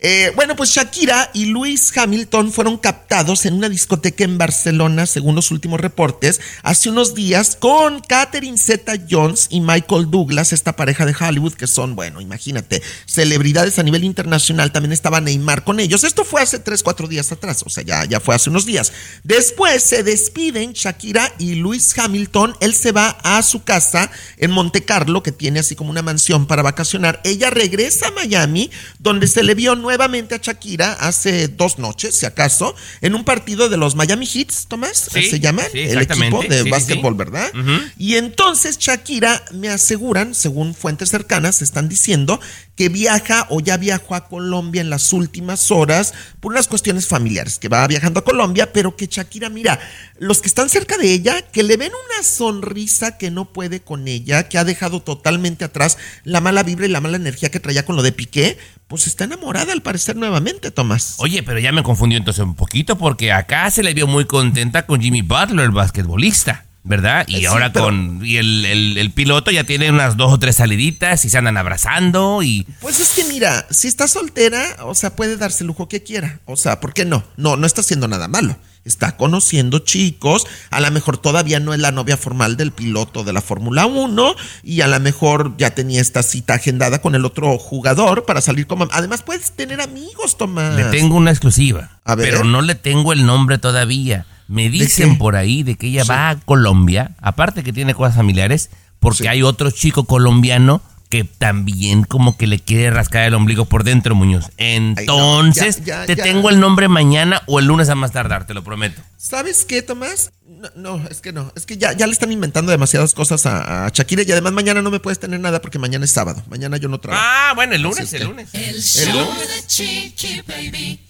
[0.00, 5.34] Eh, bueno, pues Shakira y Luis Hamilton fueron captados en una discoteca en Barcelona, según
[5.34, 11.06] los últimos reportes, hace unos días con Catherine Zeta Jones y Michael Douglas, esta pareja
[11.06, 14.72] de Hollywood que son, bueno, imagínate, celebridades a nivel internacional.
[14.72, 16.04] También estaba Neymar con ellos.
[16.04, 18.92] Esto fue hace 3, 4 días atrás, o sea, ya, ya fue hace unos días.
[19.22, 22.56] Después se despiden Shakira y Luis Hamilton.
[22.60, 26.46] Él se va a su casa en Monte Carlo, que tiene así como una mansión
[26.46, 27.20] para vacacionar.
[27.24, 32.24] Ella regresa a Miami, donde se le vio nuevamente a Shakira hace dos noches, si
[32.24, 36.42] acaso, en un partido de los Miami Heats, Tomás, Sí, se llama, sí, el equipo
[36.42, 37.14] de Sí, básquetbol.
[37.14, 37.52] ¿verdad?
[37.98, 42.40] Y entonces Shakira me aseguran, según fuentes cercanas, están diciendo
[42.76, 47.58] que viaja o ya viajó a Colombia en las últimas horas por unas cuestiones familiares,
[47.58, 49.78] que va viajando a Colombia, pero que Shakira, mira,
[50.18, 54.08] los que están cerca de ella, que le ven una sonrisa que no puede con
[54.08, 57.84] ella, que ha dejado totalmente atrás la mala vibra y la mala energía que traía
[57.84, 58.56] con lo de Piqué,
[58.94, 61.14] pues está enamorada al parecer nuevamente, Tomás.
[61.18, 64.86] Oye, pero ya me confundió entonces un poquito porque acá se le vio muy contenta
[64.86, 67.24] con Jimmy Butler, el basquetbolista, ¿verdad?
[67.26, 70.38] Y sí, ahora pero- con y el, el- el piloto ya tiene unas dos o
[70.38, 74.94] tres saliditas y se andan abrazando y Pues es que mira, si está soltera, o
[74.94, 76.38] sea, puede darse el lujo que quiera.
[76.44, 77.24] O sea, ¿por qué no?
[77.36, 78.56] No, no está haciendo nada malo.
[78.84, 83.32] Está conociendo chicos, a lo mejor todavía no es la novia formal del piloto de
[83.32, 87.56] la Fórmula 1 y a lo mejor ya tenía esta cita agendada con el otro
[87.58, 88.86] jugador para salir como...
[88.92, 90.76] Además puedes tener amigos, Tomás.
[90.76, 91.98] le tengo una exclusiva.
[92.04, 92.30] A ver.
[92.30, 94.26] Pero no le tengo el nombre todavía.
[94.48, 98.68] Me dicen por ahí de que ella va a Colombia, aparte que tiene cosas familiares,
[99.00, 100.82] porque hay otro chico colombiano
[101.14, 104.46] que también como que le quiere rascar el ombligo por dentro, Muñoz.
[104.56, 106.24] Entonces, ya, ya, te ya.
[106.24, 109.00] tengo el nombre mañana o el lunes a más tardar, te lo prometo.
[109.16, 110.32] ¿Sabes qué, Tomás?
[110.44, 111.52] No, no, es que no.
[111.54, 114.82] Es que ya, ya le están inventando demasiadas cosas a, a Shakira y además mañana
[114.82, 116.42] no me puedes tener nada porque mañana es sábado.
[116.48, 117.22] Mañana yo no trabajo.
[117.24, 118.48] Ah, bueno, el lunes, el que- lunes.
[118.52, 119.48] El El show lunes.
[119.62, 121.00] de Chiqui Baby.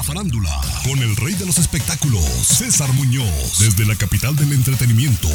[0.00, 5.28] La farándula, con el rey de los espectáculos, César Muñoz, desde la capital del entretenimiento,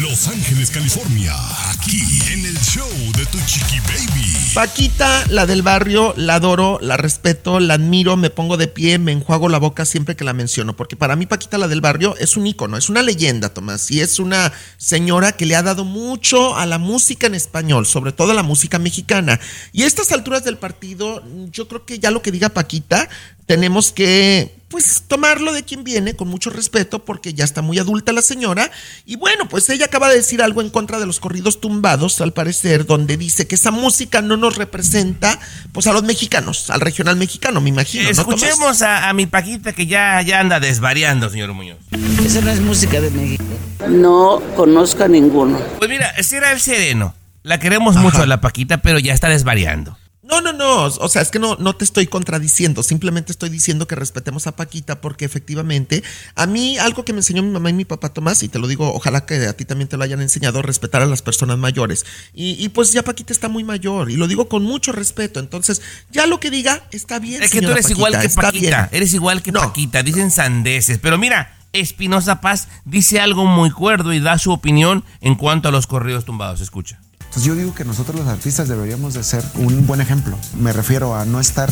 [0.00, 1.34] Los Ángeles, California,
[1.68, 2.00] aquí
[2.32, 2.88] en el show
[3.18, 4.34] de Tu Chiqui Baby.
[4.54, 9.12] Paquita, la del barrio, la adoro, la respeto, la admiro, me pongo de pie, me
[9.12, 12.38] enjuago la boca siempre que la menciono, porque para mí Paquita, la del barrio, es
[12.38, 16.56] un ícono, es una leyenda, Tomás, y es una señora que le ha dado mucho
[16.56, 19.38] a la música en español, sobre todo a la música mexicana.
[19.74, 23.06] Y a estas alturas del partido, yo creo que ya lo que diga Paquita,
[23.48, 28.12] tenemos que pues tomarlo de quien viene con mucho respeto porque ya está muy adulta
[28.12, 28.70] la señora
[29.06, 32.34] y bueno pues ella acaba de decir algo en contra de los corridos tumbados al
[32.34, 35.40] parecer donde dice que esa música no nos representa
[35.72, 38.10] pues a los mexicanos al regional mexicano me imagino ¿no?
[38.10, 41.78] Escuchemos a, a mi Paquita que ya, ya anda desvariando, señor Muñoz.
[42.24, 43.44] Esa no es música de México.
[43.88, 45.58] No conozco a ninguno.
[45.78, 47.14] Pues mira, será el sereno.
[47.42, 49.96] La queremos mucho a la Paquita, pero ya está desvariando.
[50.28, 53.86] No, no, no, o sea, es que no, no te estoy contradiciendo, simplemente estoy diciendo
[53.86, 56.02] que respetemos a Paquita porque efectivamente
[56.34, 58.68] a mí algo que me enseñó mi mamá y mi papá Tomás, y te lo
[58.68, 62.04] digo, ojalá que a ti también te lo hayan enseñado, respetar a las personas mayores.
[62.34, 65.80] Y, y pues ya Paquita está muy mayor, y lo digo con mucho respeto, entonces
[66.10, 67.42] ya lo que diga está bien.
[67.42, 68.88] Es que tú eres Paquita, igual que Paquita.
[68.92, 70.02] Eres igual que Paquita.
[70.02, 70.98] Dicen sandeces.
[70.98, 75.72] Pero mira, Espinosa Paz dice algo muy cuerdo y da su opinión en cuanto a
[75.72, 76.60] los corridos tumbados.
[76.60, 77.00] Escucha.
[77.28, 80.38] Entonces yo digo que nosotros los artistas deberíamos de ser un buen ejemplo.
[80.58, 81.70] Me refiero a no estar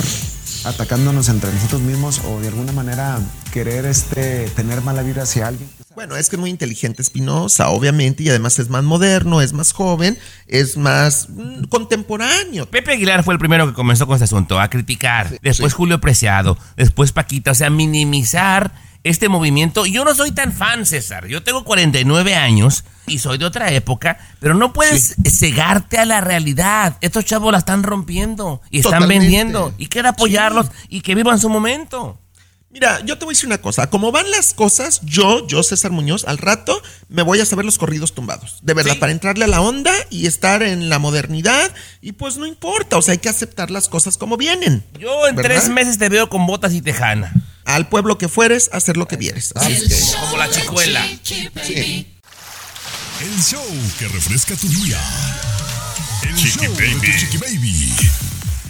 [0.65, 3.19] atacándonos entre nosotros mismos o de alguna manera
[3.53, 5.69] querer este, tener mala vibra hacia alguien.
[5.95, 9.73] Bueno, es que es muy inteligente Espinosa, obviamente, y además es más moderno, es más
[9.73, 12.71] joven, es más mm, contemporáneo.
[12.71, 15.39] Pepe Aguilar fue el primero que comenzó con este asunto, a criticar.
[15.41, 18.75] después Julio Preciado, después Paquita, o sea, minimizar
[19.09, 19.87] este movimiento.
[19.87, 21.27] Yo no soy tan fan, César.
[21.27, 26.21] Yo tengo 49 años y soy de otra época, pero no puedes cegarte a la
[26.21, 26.99] realidad.
[27.01, 29.25] Estos chavos la están rompiendo y están Totalmente.
[29.25, 32.21] vendiendo y quiero apoyarlos y que vivan su momento.
[32.69, 33.89] Mira, yo te voy a decir una cosa.
[33.89, 37.79] Como van las cosas, yo, yo, César Muñoz, al rato me voy a saber los
[37.79, 38.59] corridos tumbados.
[38.61, 41.73] De verdad, para entrarle a la onda y estar en la modernidad.
[42.03, 44.85] Y pues no importa, o sea, hay que aceptar las cosas como vienen.
[44.99, 45.53] Yo en ¿Verdad?
[45.53, 47.33] tres meses te veo con botas y tejana.
[47.67, 49.53] Al pueblo que fueres, hacer lo que vieres.
[49.57, 49.83] Así es
[50.15, 51.05] que- Como la chicuela.
[51.23, 52.07] Sí.
[53.21, 53.65] El show
[53.99, 55.01] que refresca tu día.
[56.23, 57.93] El show de Tu Chiqui Baby.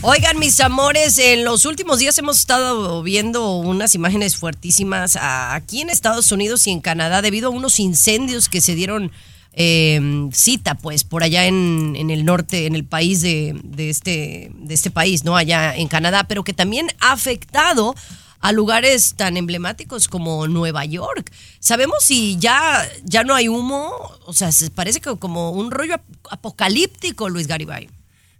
[0.02, 5.90] Oigan, mis amores, en los últimos días hemos estado viendo unas imágenes fuertísimas aquí en
[5.90, 9.10] Estados Unidos y en Canadá debido a unos incendios que se dieron
[9.54, 14.50] eh, cita, pues, por allá en, en el norte, en el país de, de este,
[14.54, 15.34] de este país, ¿no?
[15.36, 17.94] Allá en Canadá, pero que también ha afectado
[18.40, 21.32] a lugares tan emblemáticos como Nueva York.
[21.60, 23.92] ¿Sabemos si ya, ya no hay humo?
[24.26, 27.88] O sea, se parece que como un rollo ap- apocalíptico, Luis Garibay.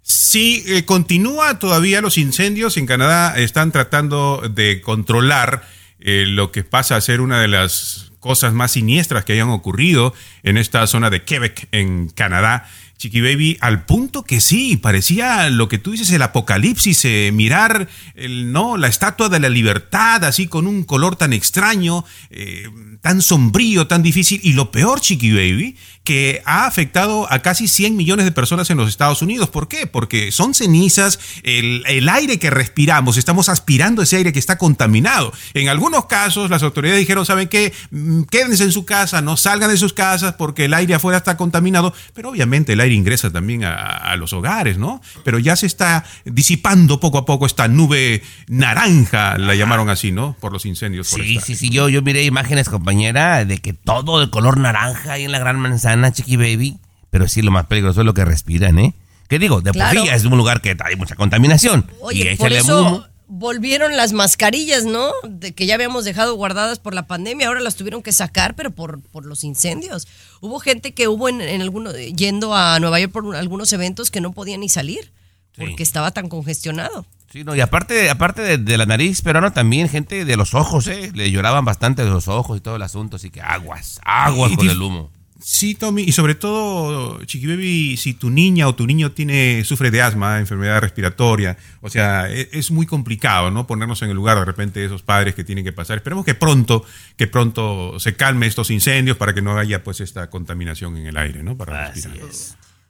[0.02, 2.76] Sí, eh, continúa todavía los incendios.
[2.76, 5.66] En Canadá están tratando de controlar
[5.98, 10.14] eh, lo que pasa a ser una de las cosas más siniestras que hayan ocurrido
[10.42, 12.68] en esta zona de Quebec, en Canadá.
[12.98, 17.88] Chiqui Baby, al punto que sí, parecía lo que tú dices, el apocalipsis, eh, mirar
[18.14, 22.68] el, no, la estatua de la libertad, así con un color tan extraño, eh,
[23.02, 24.40] tan sombrío, tan difícil.
[24.42, 28.78] Y lo peor, Chiqui Baby, que ha afectado a casi 100 millones de personas en
[28.78, 29.50] los Estados Unidos.
[29.50, 29.86] ¿Por qué?
[29.86, 35.32] Porque son cenizas, el, el aire que respiramos, estamos aspirando ese aire que está contaminado.
[35.52, 37.74] En algunos casos, las autoridades dijeron, ¿saben qué?
[37.90, 41.36] Mm, Quédense en su casa, no salgan de sus casas porque el aire afuera está
[41.36, 45.00] contaminado, pero obviamente el aire ingresa también a, a los hogares, ¿no?
[45.24, 50.36] Pero ya se está disipando poco a poco esta nube naranja, la llamaron así, ¿no?
[50.40, 51.44] Por los incendios Sí, forestales.
[51.44, 55.32] sí, sí, yo, yo miré imágenes, compañera, de que todo de color naranja ahí en
[55.32, 56.78] la gran manzana, Chiqui Baby.
[57.10, 58.94] Pero sí, lo más peligroso es lo que respiran, ¿eh?
[59.28, 59.60] ¿Qué digo?
[59.60, 60.04] De Claro.
[60.04, 61.86] por es un lugar que hay mucha contaminación.
[61.90, 63.06] y Oye, por échale eso humo.
[63.28, 65.12] Volvieron las mascarillas, ¿no?
[65.28, 68.70] De que ya habíamos dejado guardadas por la pandemia, ahora las tuvieron que sacar, pero
[68.70, 70.06] por, por los incendios.
[70.40, 74.20] Hubo gente que hubo en, en alguno, yendo a Nueva York por algunos eventos que
[74.20, 75.12] no podía ni salir
[75.56, 77.06] porque estaba tan congestionado.
[77.32, 80.86] Sí, no, y aparte, aparte de, de la nariz peruana, también gente de los ojos,
[80.86, 81.10] ¿eh?
[81.14, 84.56] Le lloraban bastante de los ojos y todo el asunto, así que aguas, aguas Y
[84.56, 85.10] con el humo.
[85.42, 89.90] Sí, Tommy, y sobre todo, Chiqui Baby, si tu niña o tu niño tiene, sufre
[89.90, 93.66] de asma, enfermedad respiratoria, o sea, e- es, muy complicado, ¿no?
[93.66, 95.98] Ponernos en el lugar de repente de esos padres que tienen que pasar.
[95.98, 96.84] Esperemos que pronto,
[97.16, 101.16] que pronto se calme estos incendios para que no haya pues esta contaminación en el
[101.16, 101.56] aire, ¿no?
[101.56, 102.28] Para respirar.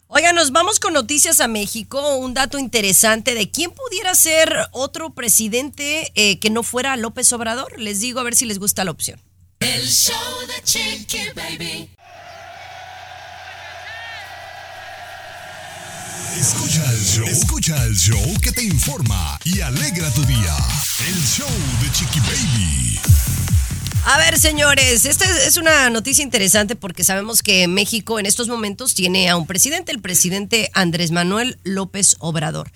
[0.09, 2.17] Oigan, nos vamos con noticias a México.
[2.19, 7.79] Un dato interesante de quién pudiera ser otro presidente eh, que no fuera López Obrador.
[7.81, 9.21] Les digo a ver si les gusta la opción.
[9.59, 10.15] El show
[10.47, 11.91] de Chiqui Baby.
[16.39, 17.27] Escucha el show.
[17.27, 20.57] Escucha el show que te informa y alegra tu día.
[21.09, 21.49] El show
[21.83, 22.99] de Chiqui Baby.
[24.05, 28.95] A ver, señores, esta es- una noticia interesante porque sabemos que México en estos momentos
[28.95, 32.71] tiene a un presidente, el presidente Andrés Manuel López Obrador.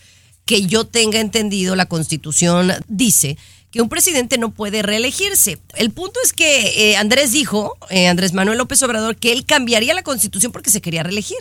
[0.45, 3.36] Que yo tenga entendido, la constitución dice
[3.70, 5.59] que un presidente no puede reelegirse.
[5.76, 9.95] El punto es que eh, Andrés dijo, eh, Andrés Manuel López Obrador, que él cambiaría
[9.95, 11.38] la constitución porque se quería reelegir.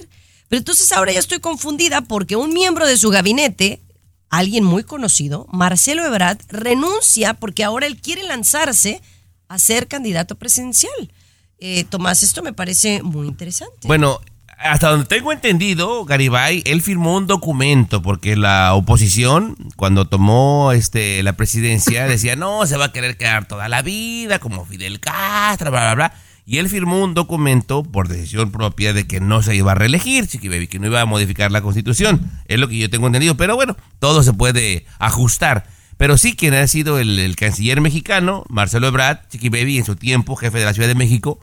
[0.49, 3.81] Pero entonces ahora ya estoy confundida porque un miembro de su gabinete,
[4.29, 9.01] alguien muy conocido, Marcelo Ebrard, renuncia porque ahora él quiere lanzarse
[9.47, 11.11] a ser candidato presidencial.
[11.59, 13.87] Eh, Tomás, esto me parece muy interesante.
[13.87, 14.19] Bueno,
[14.59, 21.23] hasta donde tengo entendido, Garibay, él firmó un documento porque la oposición, cuando tomó este
[21.23, 25.71] la presidencia, decía, no, se va a querer quedar toda la vida como Fidel Castro,
[25.71, 26.13] bla, bla, bla.
[26.49, 30.25] Y él firmó un documento por decisión propia de que no se iba a reelegir,
[30.25, 32.27] Chiqui Baby, que no iba a modificar la constitución.
[32.47, 33.37] Es lo que yo tengo entendido.
[33.37, 35.67] Pero bueno, todo se puede ajustar.
[35.97, 40.35] Pero sí, quien ha sido el, canciller mexicano, Marcelo Ebrard, Chiqui Baby, en su tiempo
[40.35, 41.39] jefe de la Ciudad de México,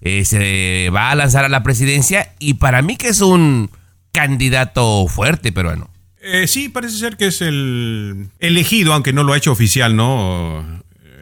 [0.00, 3.70] eh, se va a lanzar a la presidencia y para mí que es un
[4.10, 5.90] candidato fuerte peruano.
[6.22, 10.64] Eh, sí, parece ser que es el elegido, aunque no lo ha hecho oficial, ¿no?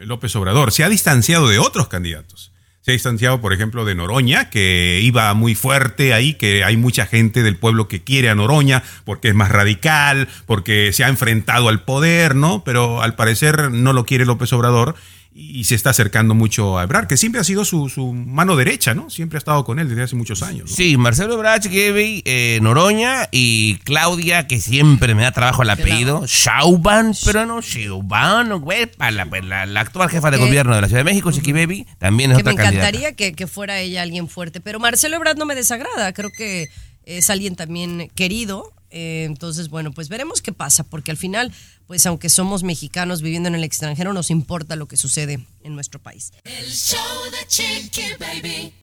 [0.03, 0.71] López Obrador.
[0.71, 2.53] Se ha distanciado de otros candidatos.
[2.85, 7.07] Se ha distanciado, por ejemplo, de Noroña, que iba muy fuerte ahí, que hay mucha
[7.07, 11.69] gente del pueblo que quiere a Noroña porque es más radical, porque se ha enfrentado
[11.69, 12.63] al poder, ¿no?
[12.63, 14.93] Pero al parecer no lo quiere López Obrador
[15.37, 18.93] y se está acercando mucho a Ebrard, que siempre ha sido su, su mano derecha,
[18.93, 19.09] ¿no?
[19.09, 20.69] Siempre ha estado con él desde hace muchos años.
[20.69, 20.75] ¿no?
[20.75, 26.23] Sí, Marcelo Ebrard, Baby, eh, Noroña y Claudia, que siempre me da trabajo el apellido,
[26.25, 30.79] Shauban, pero no Shauban, güey, para la, pues, la- la actual jefa de gobierno de
[30.79, 32.87] la Ciudad de México, Chiqui Baby, también es que me otra candidata.
[32.87, 34.61] encantaría que, que fuera ella alguien fuerte.
[34.61, 36.13] Pero Marcelo Ebrard no me desagrada.
[36.13, 36.69] Creo que
[37.03, 38.71] es alguien también querido.
[38.97, 40.85] Eh, entonces, bueno, pues veremos qué pasa.
[40.85, 41.51] Porque al final,
[41.85, 45.99] pues aunque somos mexicanos viviendo en el extranjero, nos importa lo que sucede en nuestro
[46.01, 46.31] país.
[46.45, 48.73] El show de Chiqui Baby.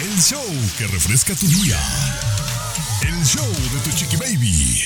[0.00, 0.44] El show
[0.76, 1.80] que refresca tu día.
[3.00, 4.84] El show de tu Chiqui Baby.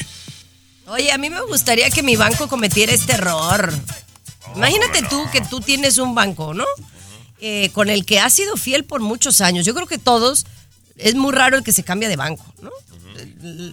[0.86, 3.74] Oye, a mí me gustaría que mi banco cometiera este error.
[4.54, 6.66] Imagínate tú que tú tienes un banco, ¿no?
[7.40, 9.66] Eh, con el que has sido fiel por muchos años.
[9.66, 10.46] Yo creo que todos,
[10.96, 12.70] es muy raro el que se cambia de banco, ¿no?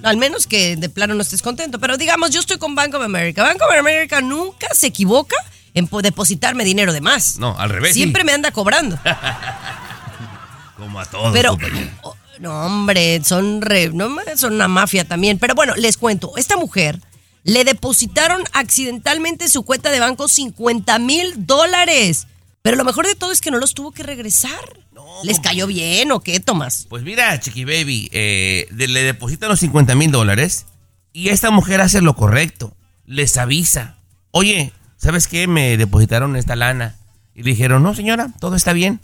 [0.03, 1.79] Al menos que de plano no estés contento.
[1.79, 3.43] Pero digamos, yo estoy con Bank of America.
[3.43, 5.35] Bank of America nunca se equivoca
[5.73, 7.37] en po- depositarme dinero de más.
[7.37, 7.93] No, al revés.
[7.93, 7.99] sí.
[7.99, 8.99] Siempre me anda cobrando.
[10.77, 11.33] Como a todos.
[11.33, 11.57] Pero,
[12.03, 15.37] oh, no, hombre, son, re- no, son una mafia también.
[15.39, 16.99] Pero bueno, les cuento, esta mujer
[17.43, 22.27] le depositaron accidentalmente su cuenta de banco 50 mil dólares.
[22.61, 24.79] Pero lo mejor de todo es que no los tuvo que regresar.
[25.23, 26.85] ¿Les cayó bien o qué, Tomás?
[26.89, 30.65] Pues mira, Chiqui Baby, eh, le depositan los 50 mil dólares
[31.13, 32.75] y esta mujer hace lo correcto.
[33.05, 33.97] Les avisa.
[34.31, 35.47] Oye, ¿sabes qué?
[35.47, 36.95] Me depositaron esta lana.
[37.33, 38.99] Y le dijeron, no señora, todo está bien.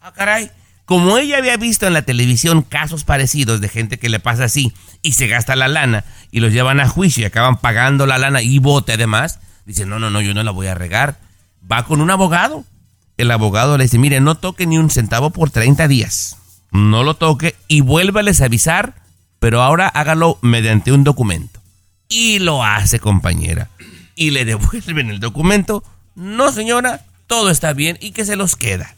[0.00, 0.50] Ah, caray.
[0.84, 4.72] Como ella había visto en la televisión casos parecidos de gente que le pasa así
[5.02, 8.42] y se gasta la lana y los llevan a juicio y acaban pagando la lana
[8.42, 11.20] y bote además, dice, no, no, no, yo no la voy a regar.
[11.70, 12.64] Va con un abogado.
[13.20, 16.36] El abogado le dice, mire, no toque ni un centavo por 30 días.
[16.72, 18.94] No lo toque y vuélvales a avisar,
[19.38, 21.60] pero ahora hágalo mediante un documento.
[22.08, 23.68] Y lo hace, compañera.
[24.14, 25.84] Y le devuelven el documento.
[26.14, 28.94] No, señora, todo está bien y que se los queda.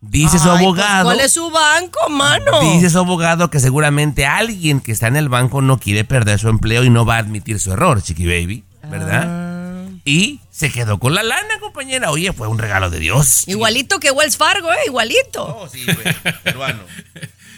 [0.00, 1.04] Dice su pues, abogado.
[1.06, 2.60] ¿Cuál es su banco, mano?
[2.60, 6.48] Dice su abogado que seguramente alguien que está en el banco no quiere perder su
[6.48, 9.24] empleo y no va a admitir su error, Chiqui Baby, ¿verdad?
[9.26, 9.88] Ah.
[10.04, 12.10] Y se quedó con la lana, compañera.
[12.12, 13.42] Oye, fue un regalo de Dios.
[13.48, 14.76] Igualito que Wells Fargo, ¿eh?
[14.86, 15.44] Igualito.
[15.44, 16.80] Oh, sí, güey, peruano.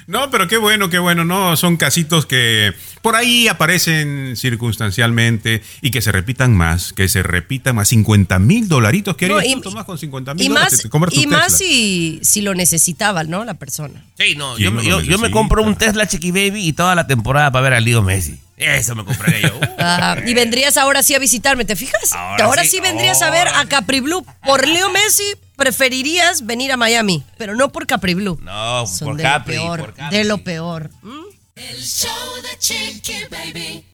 [0.09, 2.73] No, pero qué bueno, qué bueno, no, son casitos que
[3.03, 7.89] por ahí aparecen circunstancialmente y que se repitan más, que se repitan más.
[7.89, 10.89] 50 mil dolaritos, ¿qué No, harías y- tú, Tomás, con 50 mil Y dólares?
[11.11, 13.45] Te y más si, si lo necesitaba, ¿no?
[13.45, 14.05] La persona.
[14.17, 16.95] Sí, no, ¿Quién yo, no yo, yo me compro un Tesla Chiqui Baby y toda
[16.95, 18.39] la temporada para ver a Leo Messi.
[18.57, 19.61] Eso me compraría yo.
[19.79, 22.13] Ah, y vendrías ahora sí a visitarme, ¿te fijas?
[22.13, 25.23] Ahora Ahora, sí, sí, vendrías a ver a Capri Blue por Leo Messi.
[25.57, 28.39] preferirías venir a Miami, pero no por Capri Blue.
[28.43, 30.17] No, Son por de Capri, lo peor, por Capri.
[30.19, 30.91] de lo peor.
[31.03, 31.21] ¿Mm?
[31.57, 32.11] El show
[32.43, 33.85] de Chiqui Baby.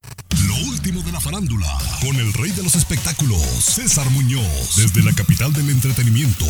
[0.46, 1.68] Lo último de la farándula,
[2.00, 6.46] con el rey de los espectáculos, César Muñoz, desde la capital del entretenimiento,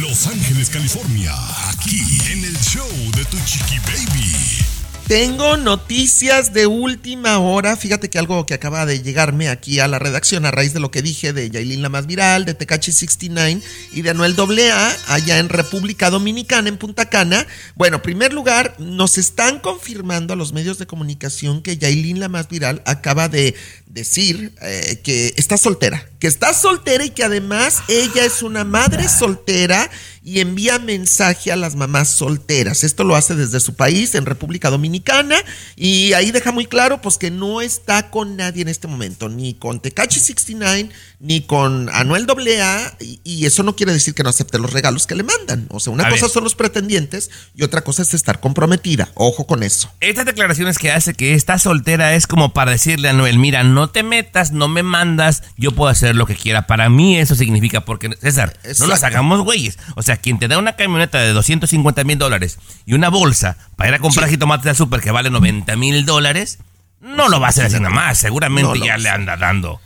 [0.00, 1.32] Los Ángeles, California,
[1.68, 2.00] aquí
[2.32, 4.61] en el show de Tu Chiqui Baby.
[5.08, 7.76] Tengo noticias de última hora.
[7.76, 10.90] Fíjate que algo que acaba de llegarme aquí a la redacción a raíz de lo
[10.90, 13.60] que dije de Yailin la más viral, de Tecachi 69
[13.92, 17.46] y de Anuel AA allá en República Dominicana, en Punta Cana.
[17.74, 22.28] Bueno, en primer lugar, nos están confirmando a los medios de comunicación que Yailin la
[22.28, 23.54] más viral acaba de
[23.86, 29.08] decir eh, que está soltera, que está soltera y que además ella es una madre
[29.08, 29.90] soltera
[30.24, 32.84] y envía mensaje a las mamás solteras.
[32.84, 35.34] Esto lo hace desde su país, en República Dominicana,
[35.74, 39.54] y ahí deja muy claro pues que no está con nadie en este momento, ni
[39.54, 44.28] con Tecachi 69, ni con Anuel AA, y, y eso no quiere decir que no
[44.28, 45.66] acepte los regalos que le mandan.
[45.70, 46.30] O sea, una A cosa ver.
[46.30, 49.10] son los pretendientes y otra cosa es estar comprometida.
[49.14, 49.92] Ojo con eso.
[49.98, 53.90] Estas declaraciones que hace que está soltera es como para decirle a Noel, mira, no
[53.90, 56.66] te metas, no me mandas, yo puedo hacer lo que quiera.
[56.66, 59.78] Para mí eso significa, porque César, no las hagamos güeyes.
[59.96, 63.90] O sea, quien te da una camioneta de 250 mil dólares y una bolsa para
[63.90, 66.58] ir a comprar jitomates al súper que vale 90 mil dólares,
[67.00, 68.18] no lo va a hacer así nada más.
[68.18, 69.80] Seguramente No ya le anda dando.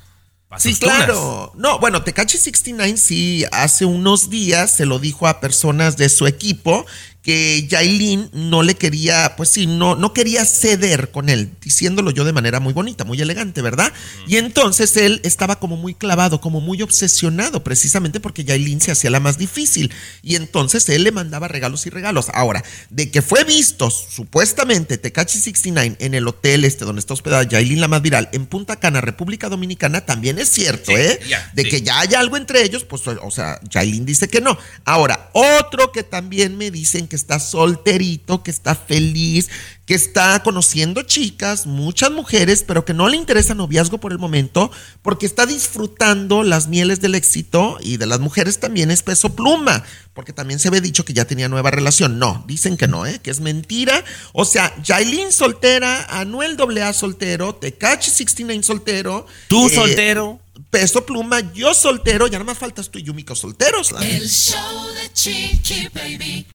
[0.58, 1.52] Sí, claro.
[1.56, 6.26] No, bueno, Tecachi 69 sí hace unos días se lo dijo a personas de su
[6.26, 6.86] equipo
[7.26, 12.24] que Yailin no le quería, pues sí, no, no quería ceder con él, diciéndolo yo
[12.24, 13.92] de manera muy bonita, muy elegante, ¿verdad?
[14.28, 19.10] Y entonces él estaba como muy clavado, como muy obsesionado, precisamente porque Yailin se hacía
[19.10, 19.92] la más difícil.
[20.22, 22.28] Y entonces él le mandaba regalos y regalos.
[22.32, 27.42] Ahora, de que fue visto supuestamente Tecachi 69 en el hotel este donde está hospedada
[27.42, 31.18] Yailin la más viral en Punta Cana, República Dominicana, también es cierto, Sí, ¿eh?
[31.54, 31.70] de sí.
[31.70, 34.56] que ya hay algo entre ellos, pues, o sea, Yailin dice que no.
[34.84, 39.48] Ahora, otro que también me dicen que está solterito, que está feliz,
[39.86, 44.70] que está conociendo chicas, muchas mujeres, pero que no le interesa noviazgo por el momento,
[45.02, 49.84] porque está disfrutando las mieles del éxito y de las mujeres también es peso pluma,
[50.12, 52.18] porque también se había dicho que ya tenía nueva relación.
[52.18, 53.20] No, dicen que no, ¿eh?
[53.22, 54.04] que es mentira.
[54.32, 59.26] O sea, Yailin soltera, Anuel AA soltero, Tecachi 69 soltero.
[59.48, 60.40] Tú eh, soltero.
[60.70, 63.92] Peso pluma, yo soltero, ya nada más faltas tú y Yumiko solteros.
[64.00, 66.46] El show de Chiqui Baby.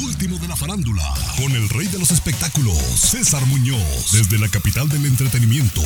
[0.00, 1.02] Último de la farándula,
[1.36, 5.82] con el rey de los espectáculos, César Muñoz, desde la capital del entretenimiento,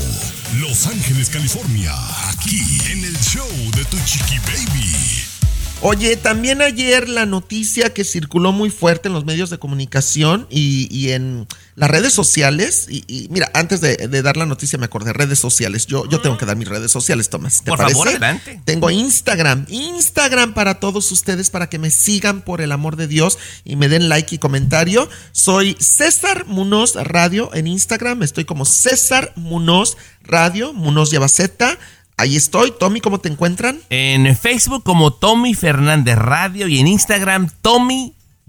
[0.61, 1.93] Los Ángeles, California,
[2.29, 5.36] aquí en el show de Tu Chiqui Baby.
[5.83, 10.89] Oye, también ayer la noticia que circuló muy fuerte en los medios de comunicación y,
[10.91, 11.47] y en
[11.77, 12.87] las redes sociales.
[12.89, 15.87] Y, y mira, antes de, de dar la noticia me acordé, redes sociales.
[15.87, 17.63] Yo, yo tengo que dar mis redes sociales, Tomás.
[17.63, 17.93] ¿Te Por parece?
[17.95, 18.61] favor, adelante.
[18.65, 19.67] Tengo Instagram.
[19.69, 23.89] Instagram para todos ustedes, para que me sigan por el amor de Dios y me
[23.89, 25.09] den like y comentario.
[25.33, 28.23] Soy César Munoz Radio en Instagram.
[28.23, 30.73] Estoy como César Munoz Radio.
[30.73, 31.79] Munoz lleva Z.
[32.19, 32.73] Ahí estoy.
[32.79, 33.81] Tommy, ¿cómo te encuentran?
[33.91, 37.51] En Facebook como Tommy Fernández Radio y en Instagram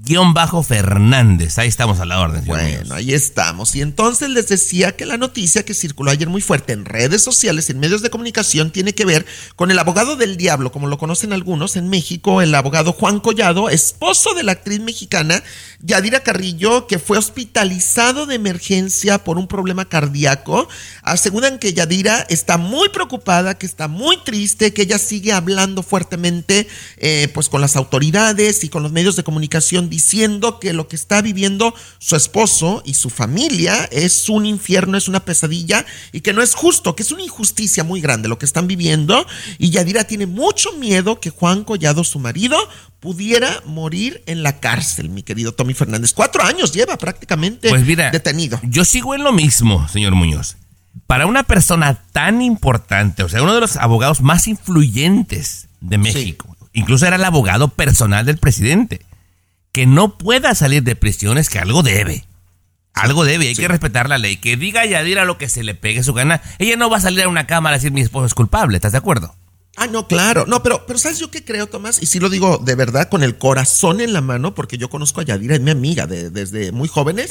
[0.05, 1.57] Tommy-Fernández.
[1.57, 2.45] Ahí estamos a la orden.
[2.45, 3.75] Bueno, ahí estamos.
[3.75, 7.69] Y entonces les decía que la noticia que circuló ayer muy fuerte en redes sociales,
[7.71, 9.25] en medios de comunicación, tiene que ver
[9.55, 13.69] con el abogado del diablo, como lo conocen algunos en México, el abogado Juan Collado,
[13.69, 15.43] esposo de la actriz mexicana
[15.81, 20.67] Yadira Carrillo, que fue hospitalizado de emergencia por un problema cardíaco.
[21.01, 26.67] Aseguran que Yadira está muy preocupada, que está muy triste, que ella sigue hablando fuertemente
[26.97, 30.95] eh, pues con las autoridades y con los medios de comunicación diciendo que lo que
[30.95, 36.33] está viviendo su esposo y su familia es un infierno, es una pesadilla y que
[36.33, 39.25] no es justo, que es una injusticia muy grande lo que están viviendo.
[39.57, 42.57] Y Yadira tiene mucho miedo que Juan Collado, su marido,
[42.99, 46.13] pudiera morir en la cárcel, mi querido Tommy Fernández.
[46.13, 48.59] Cuatro años lleva prácticamente Pues mira, detenido.
[48.63, 50.57] Yo sigo en lo mismo, señor Muñoz.
[51.05, 56.55] Para una persona tan importante, o sea, uno de los abogados más influyentes de México,
[56.73, 59.01] incluso era el abogado personal del presidente,
[59.77, 62.25] que no pueda salir de prisión es que algo debe.
[62.95, 64.37] Algo debe, hay que respetar la ley.
[64.37, 66.41] Que diga Yadira lo que se le pegue su gana.
[66.57, 68.93] Ella no va a salir a una cámara a decir mi esposo es culpable, ¿estás
[68.93, 69.35] de acuerdo?
[69.79, 70.45] Ah, no, claro.
[70.47, 72.01] No, pero, pero ¿sabes yo qué creo, Tomás?
[72.01, 75.21] Y sí lo digo de verdad, con el corazón en la mano, porque yo conozco
[75.21, 77.29] a Yadira, es mi amiga de- desde muy jóvenes.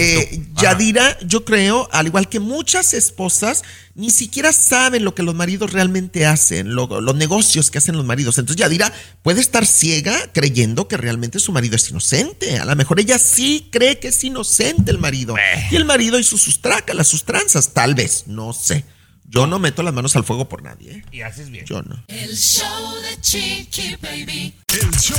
[0.00, 0.42] Eh.
[0.54, 3.64] Yadira, yo creo, al igual que muchas esposas,
[3.96, 8.04] ni siquiera saben lo que los maridos realmente hacen, lo- los negocios que hacen los
[8.06, 8.38] maridos.
[8.38, 8.92] Entonces Yadira
[9.24, 12.58] puede estar ciega creyendo que realmente su marido es inocente.
[12.60, 15.34] A lo mejor ella sí cree que es inocente el marido.
[15.72, 18.84] Y el marido hizo sus trácalas, sus tranzas, tal vez, no sé.
[19.30, 20.90] Yo no meto las manos al fuego por nadie.
[20.92, 21.04] ¿eh?
[21.12, 21.64] Y haces bien.
[21.66, 22.02] Yo no.
[22.08, 24.54] El show de Chiqui Baby.
[24.68, 25.18] El show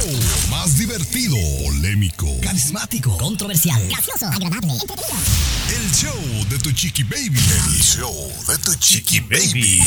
[0.50, 5.06] más divertido, polémico, Carismático, controversial, gracioso, agradable, entretenido.
[5.76, 7.38] el show de tu chiqui baby.
[7.68, 9.80] El show de tu chiqui baby.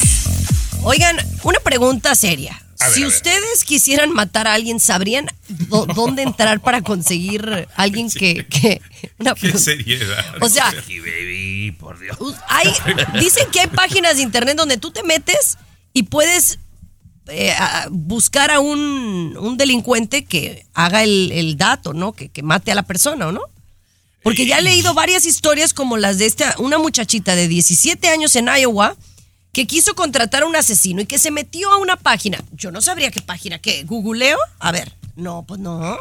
[0.82, 2.60] Oigan, una pregunta seria.
[2.78, 8.44] Ver, si ustedes quisieran matar a alguien, ¿sabrían dó- dónde entrar para conseguir alguien que...
[8.46, 8.80] que
[9.18, 10.24] una Qué seriedad.
[10.42, 11.41] O sea, Chiqui baby,
[11.72, 12.16] por Dios.
[12.48, 12.68] hay,
[13.20, 15.58] dicen que hay páginas de internet donde tú te metes
[15.92, 16.58] y puedes
[17.28, 22.12] eh, a- buscar a un, un delincuente que haga el, el dato, ¿no?
[22.12, 23.42] Que, que mate a la persona, ¿o no?
[24.22, 28.36] Porque ya he leído varias historias como las de esta, una muchachita de 17 años
[28.36, 28.96] en Iowa
[29.52, 32.42] que quiso contratar a un asesino y que se metió a una página.
[32.52, 33.82] Yo no sabría qué página, ¿qué?
[33.84, 34.38] ¿Googleo?
[34.60, 35.96] A ver, no, pues no.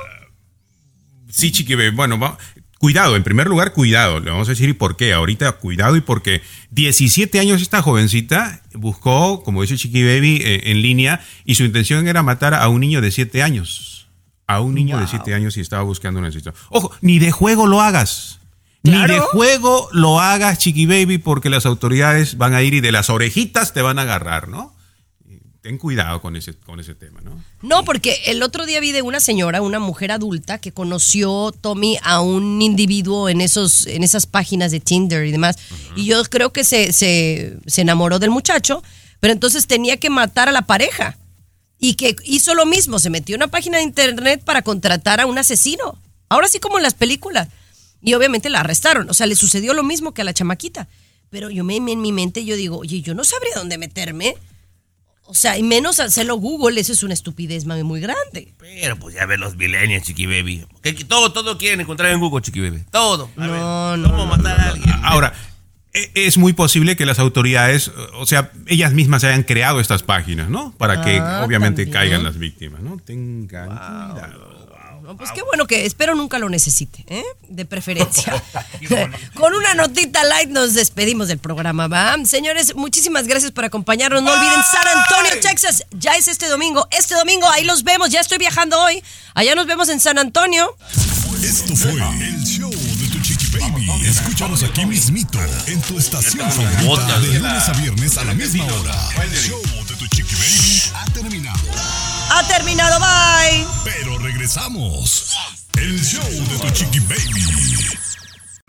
[1.30, 1.89] Sí, Chiqui Baby.
[1.95, 2.38] Bueno, va-
[2.82, 3.15] cuidado.
[3.15, 4.19] En primer lugar, cuidado.
[4.19, 5.13] Le vamos a decir y por qué.
[5.13, 6.41] Ahorita, cuidado y por qué.
[6.71, 12.07] 17 años esta jovencita buscó, como dice Chiqui Baby, eh, en línea y su intención
[12.07, 14.07] era matar a un niño de 7 años.
[14.47, 16.55] A un niño de 7 años y estaba buscando una situación.
[16.69, 18.39] Ojo, ni de juego lo hagas.
[18.82, 22.91] Ni de juego lo hagas, Chiqui Baby, porque las autoridades van a ir y de
[22.91, 24.73] las orejitas te van a agarrar, ¿no?
[25.62, 27.43] Ten cuidado con ese, con ese tema, ¿no?
[27.62, 31.99] No, porque el otro día vi de una señora, una mujer adulta, que conoció, Tommy,
[32.01, 35.57] a un individuo en, esos, en esas páginas de Tinder y demás.
[35.95, 38.82] Y yo creo que se, se, se enamoró del muchacho,
[39.20, 41.18] pero entonces tenía que matar a la pareja.
[41.78, 45.28] Y que hizo lo mismo, se metió en una página de internet para contratar a
[45.28, 45.97] un asesino.
[46.30, 47.49] Ahora sí como en las películas.
[48.01, 49.09] Y obviamente la arrestaron.
[49.09, 50.88] O sea, le sucedió lo mismo que a la chamaquita.
[51.30, 54.36] Pero yo me, en mi mente yo digo, oye, yo no sabría dónde meterme.
[55.26, 58.53] O sea, y menos hacerlo Google, eso es una estupidez mami, muy grande.
[58.57, 60.65] Pero pues ya ven los millennials, chiqui baby.
[60.82, 62.84] Que que todo, todo quieren encontrar en Google, chiqui baby.
[62.91, 63.30] Todo.
[63.38, 64.93] A ver, No, no, ¿Cómo no, matar a alguien?
[65.03, 65.34] Ahora,
[65.93, 70.49] e- es muy posible que las autoridades, o sea, ellas mismas hayan creado estas páginas,
[70.49, 70.74] ¿no?
[70.78, 71.93] Para que Ah, obviamente también.
[71.93, 72.97] caigan las víctimas, ¿no?
[72.97, 74.61] Tengan cuidado.
[75.04, 77.24] No, pues qué bueno que espero nunca lo necesite, ¿eh?
[77.47, 78.41] De preferencia.
[79.36, 82.16] Con una notita light nos despedimos del programa, ¿va?
[82.26, 84.22] Señores, muchísimas gracias por acompañarnos.
[84.22, 85.86] No olviden San Antonio, Texas.
[85.91, 86.88] Ya es este domingo.
[86.91, 88.10] Este domingo ahí los vemos.
[88.10, 89.04] Ya estoy viajando hoy.
[89.34, 90.76] Allá nos vemos en San Antonio.
[91.43, 93.89] Esto fue el show de tu chiqui baby.
[94.06, 99.10] Escúchanos aquí mismito en tu estación favorita de lunes a viernes a la misma hora.
[99.24, 101.60] El show de tu chiqui baby ha terminado.
[102.30, 102.99] Ha terminado.
[102.99, 103.66] Bye.
[103.84, 105.36] Pero regresamos.
[105.78, 108.20] El show de tu chiqui baby.